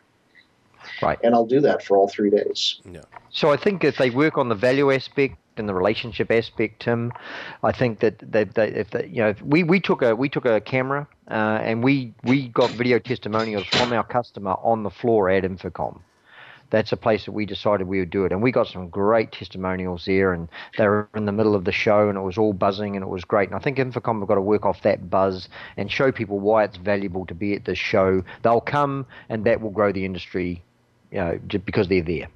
[1.02, 1.20] Right.
[1.24, 2.80] And I'll do that for all three days.
[2.92, 3.02] Yeah.
[3.30, 7.12] So I think if they work on the value aspect and the relationship aspect, Tim,
[7.64, 10.30] I think that they, they if they, you know, if we, we took a we
[10.30, 14.90] took a camera uh, and we we got video testimonials from our customer on the
[14.90, 16.00] floor at InfoComm.
[16.72, 19.32] That's a place that we decided we would do it, and we got some great
[19.32, 20.34] testimonials there.
[20.34, 23.04] And they were in the middle of the show, and it was all buzzing, and
[23.04, 23.50] it was great.
[23.50, 26.64] And I think InfoComm have got to work off that buzz and show people why
[26.64, 28.24] it's valuable to be at this show.
[28.42, 30.64] They'll come, and that will grow the industry,
[31.48, 32.28] just because they're there.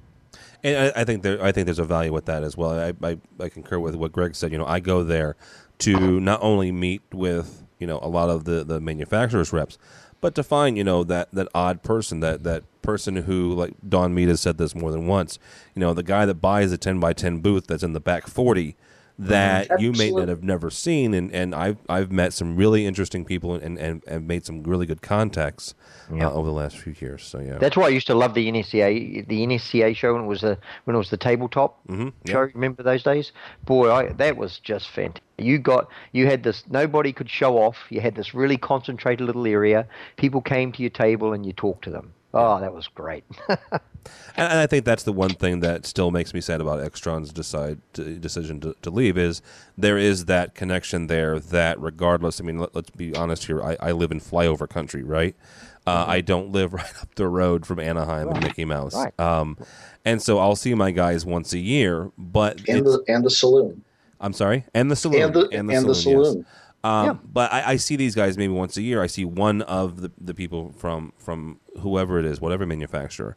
[0.62, 2.78] And I, I think there, I think there's a value with that as well.
[2.78, 4.52] I, I, I concur with what Greg said.
[4.52, 5.36] You know, I go there
[5.78, 9.78] to not only meet with you know a lot of the the manufacturers reps,
[10.20, 14.14] but to find you know that that odd person that that person who like Dawn
[14.14, 15.38] Meade has said this more than once.
[15.74, 18.26] You know, the guy that buys a ten by ten booth that's in the back
[18.26, 18.76] forty
[19.20, 19.82] that mm-hmm.
[19.82, 23.54] you may not have never seen and, and I've I've met some really interesting people
[23.54, 25.74] and, and, and made some really good contacts
[26.10, 27.22] uh, over the last few years.
[27.24, 30.26] So yeah, that's why I used to love the NSCA the NSCA show when it
[30.26, 32.08] was the when it was the tabletop mm-hmm.
[32.26, 32.48] show.
[32.54, 33.32] Remember those days?
[33.66, 35.22] Boy, I, that was just fantastic.
[35.36, 37.76] You got you had this nobody could show off.
[37.90, 39.86] You had this really concentrated little area.
[40.16, 42.14] People came to your table and you talked to them.
[42.32, 43.24] Oh, that was great.
[43.48, 43.58] and
[44.36, 48.16] I think that's the one thing that still makes me sad about Extron's decide to,
[48.18, 49.42] decision to, to, leave is
[49.76, 53.62] there is that connection there that regardless, I mean, let, us be honest here.
[53.62, 55.34] I, I, live in flyover country, right?
[55.86, 56.10] Uh, mm-hmm.
[56.10, 58.36] I don't live right up the road from Anaheim right.
[58.36, 58.94] and Mickey Mouse.
[58.94, 59.18] Right.
[59.18, 59.58] Um,
[60.04, 63.84] and so I'll see my guys once a year, but and the and the saloon.
[64.20, 65.88] I'm sorry, and the saloon, and the, and the and saloon.
[65.88, 66.36] The saloon.
[66.38, 66.46] Yes.
[66.82, 67.16] Um, yeah.
[67.30, 69.02] But I, I, see these guys maybe once a year.
[69.02, 73.36] I see one of the, the people from from whoever it is, whatever manufacturer.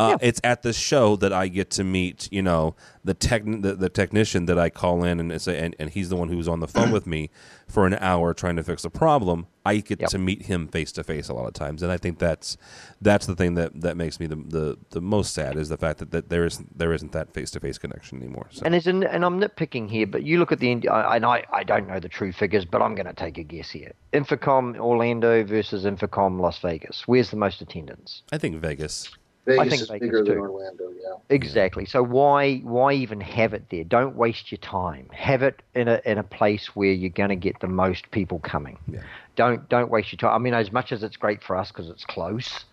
[0.00, 0.28] Uh, yeah.
[0.28, 2.74] It's at the show that I get to meet, you know,
[3.04, 6.16] the tech the, the technician that I call in and say, and, and he's the
[6.16, 7.28] one who's on the phone with me
[7.68, 9.46] for an hour trying to fix a problem.
[9.66, 10.08] I get yep.
[10.10, 12.56] to meet him face to face a lot of times, and I think that's
[13.02, 15.98] that's the thing that, that makes me the, the, the most sad is the fact
[15.98, 18.46] that, that there isn't there isn't that face to face connection anymore.
[18.50, 18.62] So.
[18.64, 21.86] And an, and I'm nitpicking here, but you look at the and I I don't
[21.86, 23.92] know the true figures, but I'm going to take a guess here.
[24.14, 27.06] InfoComm Orlando versus InfoComm Las Vegas.
[27.06, 28.22] Where's the most attendance?
[28.32, 29.10] I think Vegas.
[29.56, 30.30] Vegas I think is Vegas bigger too.
[30.30, 31.16] than Orlando, yeah.
[31.28, 31.84] Exactly.
[31.84, 33.84] So why why even have it there?
[33.84, 35.08] Don't waste your time.
[35.12, 38.38] Have it in a in a place where you're going to get the most people
[38.40, 38.78] coming.
[38.88, 39.00] Yeah.
[39.36, 40.34] Don't don't waste your time.
[40.34, 42.64] I mean, as much as it's great for us because it's close.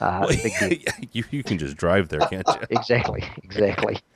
[0.00, 0.70] Uh, well,
[1.12, 2.66] you you can just drive there, can't you?
[2.70, 3.24] exactly.
[3.42, 3.98] Exactly.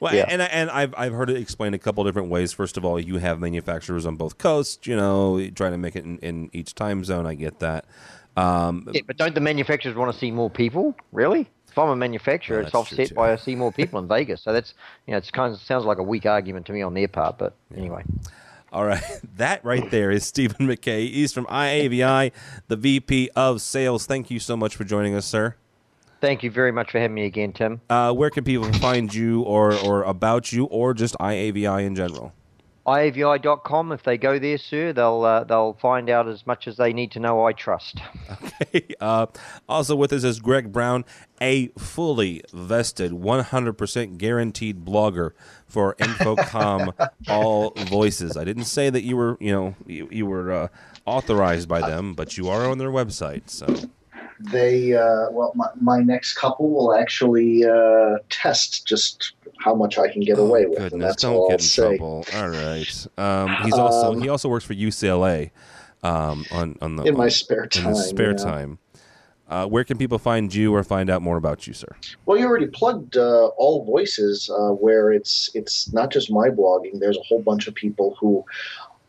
[0.00, 0.24] Well, yeah.
[0.28, 2.52] and and I've I've heard it explained a couple different ways.
[2.54, 4.86] First of all, you have manufacturers on both coasts.
[4.86, 7.26] You know, trying to make it in, in each time zone.
[7.26, 7.84] I get that.
[8.36, 10.94] Um, yeah, but don't the manufacturers want to see more people?
[11.12, 11.50] Really?
[11.74, 14.40] If I'm a manufacturer, it's offset by I see more people in Vegas.
[14.42, 14.74] So that's
[15.08, 17.36] you know, it's kind of sounds like a weak argument to me on their part.
[17.36, 17.78] But yeah.
[17.78, 18.04] anyway.
[18.72, 19.02] All right,
[19.38, 21.10] that right there is Stephen McKay.
[21.10, 22.30] He's from IAVI,
[22.68, 24.06] the VP of Sales.
[24.06, 25.56] Thank you so much for joining us, sir.
[26.20, 27.80] Thank you very much for having me again, Tim.
[27.90, 32.32] Uh, where can people find you, or or about you, or just IAVI in general?
[32.86, 33.92] iavi.com.
[33.92, 37.10] If they go there, sir, they'll uh, they'll find out as much as they need
[37.12, 37.44] to know.
[37.44, 38.00] I trust.
[38.44, 38.94] Okay.
[39.00, 39.26] Uh,
[39.68, 41.04] also with us is Greg Brown,
[41.40, 45.30] a fully vested, 100% guaranteed blogger
[45.66, 46.92] for InfoComm
[47.28, 48.36] All Voices.
[48.36, 50.68] I didn't say that you were, you know, you, you were uh,
[51.06, 53.50] authorized by them, but you are on their website.
[53.50, 53.66] So
[54.50, 60.10] they uh, well my, my next couple will actually uh, test just how much I
[60.12, 60.78] can get oh, away with.
[60.78, 61.96] Goodness, and that's don't all get in say.
[61.96, 62.24] trouble.
[62.34, 63.06] All right.
[63.16, 65.50] Um, he's also um, he also works for UCLA
[66.02, 67.88] um, on on the in my spare time.
[67.88, 68.44] In spare yeah.
[68.44, 68.78] time.
[69.46, 71.94] Uh, where can people find you or find out more about you, sir?
[72.24, 76.98] Well, you already plugged uh, All Voices, uh, where it's it's not just my blogging.
[76.98, 78.42] There's a whole bunch of people who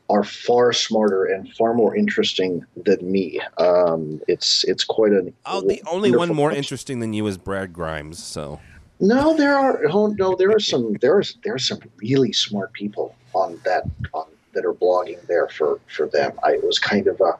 [0.09, 3.39] are far smarter and far more interesting than me.
[3.57, 5.33] Um, it's it's quite an.
[5.45, 8.23] Oh, the only one more interesting than you is Brad Grimes.
[8.23, 8.59] So.
[8.99, 13.15] No, there are oh, no, there are some there's there are some really smart people
[13.33, 13.83] on that
[14.13, 16.31] on that are blogging there for for them.
[16.43, 17.37] I it was kind of a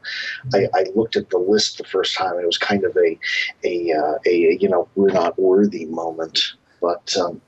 [0.54, 2.32] I, I looked at the list the first time.
[2.32, 3.18] And it was kind of a
[3.64, 7.16] a uh, a you know we're not worthy moment, but.
[7.16, 7.40] Um,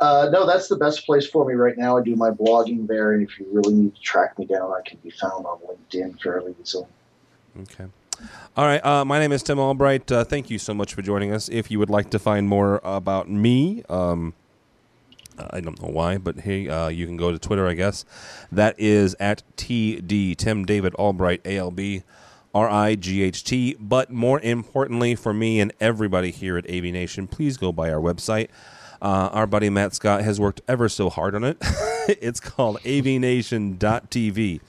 [0.00, 1.98] uh, no, that's the best place for me right now.
[1.98, 4.80] I do my blogging there, and if you really need to track me down, I
[4.88, 6.86] can be found on LinkedIn fairly easily.
[7.62, 7.86] Okay.
[8.56, 8.84] All right.
[8.84, 10.10] Uh, my name is Tim Albright.
[10.10, 11.48] Uh, thank you so much for joining us.
[11.48, 14.34] If you would like to find more about me, um,
[15.38, 18.04] I don't know why, but hey, uh, you can go to Twitter, I guess.
[18.52, 22.02] That is at TD, Tim David Albright, A L B
[22.54, 23.76] R I G H T.
[23.80, 28.00] But more importantly for me and everybody here at AV Nation, please go by our
[28.00, 28.48] website.
[29.04, 31.58] Uh, our buddy Matt Scott has worked ever so hard on it.
[32.08, 34.60] it's called avnation.tv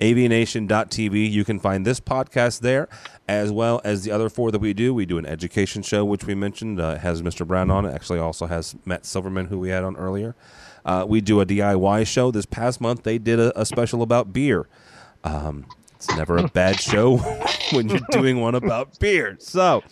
[0.00, 1.30] avnation.tv.
[1.30, 2.88] You can find this podcast there,
[3.26, 4.92] as well as the other four that we do.
[4.92, 7.46] We do an education show, which we mentioned uh, has Mr.
[7.46, 7.86] Brown on.
[7.86, 10.34] It actually also has Matt Silverman, who we had on earlier.
[10.84, 12.30] Uh, we do a DIY show.
[12.30, 14.68] This past month, they did a, a special about beer.
[15.24, 17.16] Um, it's never a bad show
[17.72, 19.36] when you're doing one about beer.
[19.40, 19.82] So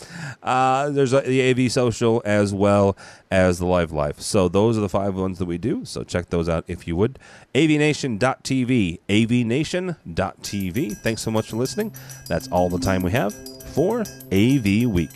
[0.42, 2.96] uh, there's the AV Social as well
[3.30, 4.20] as the Live Life.
[4.20, 5.84] So those are the five ones that we do.
[5.84, 7.18] So check those out if you would.
[7.54, 10.96] avnation.tv, avnation.tv.
[10.98, 11.94] Thanks so much for listening.
[12.28, 13.34] That's all the time we have
[13.74, 15.10] for AV Week.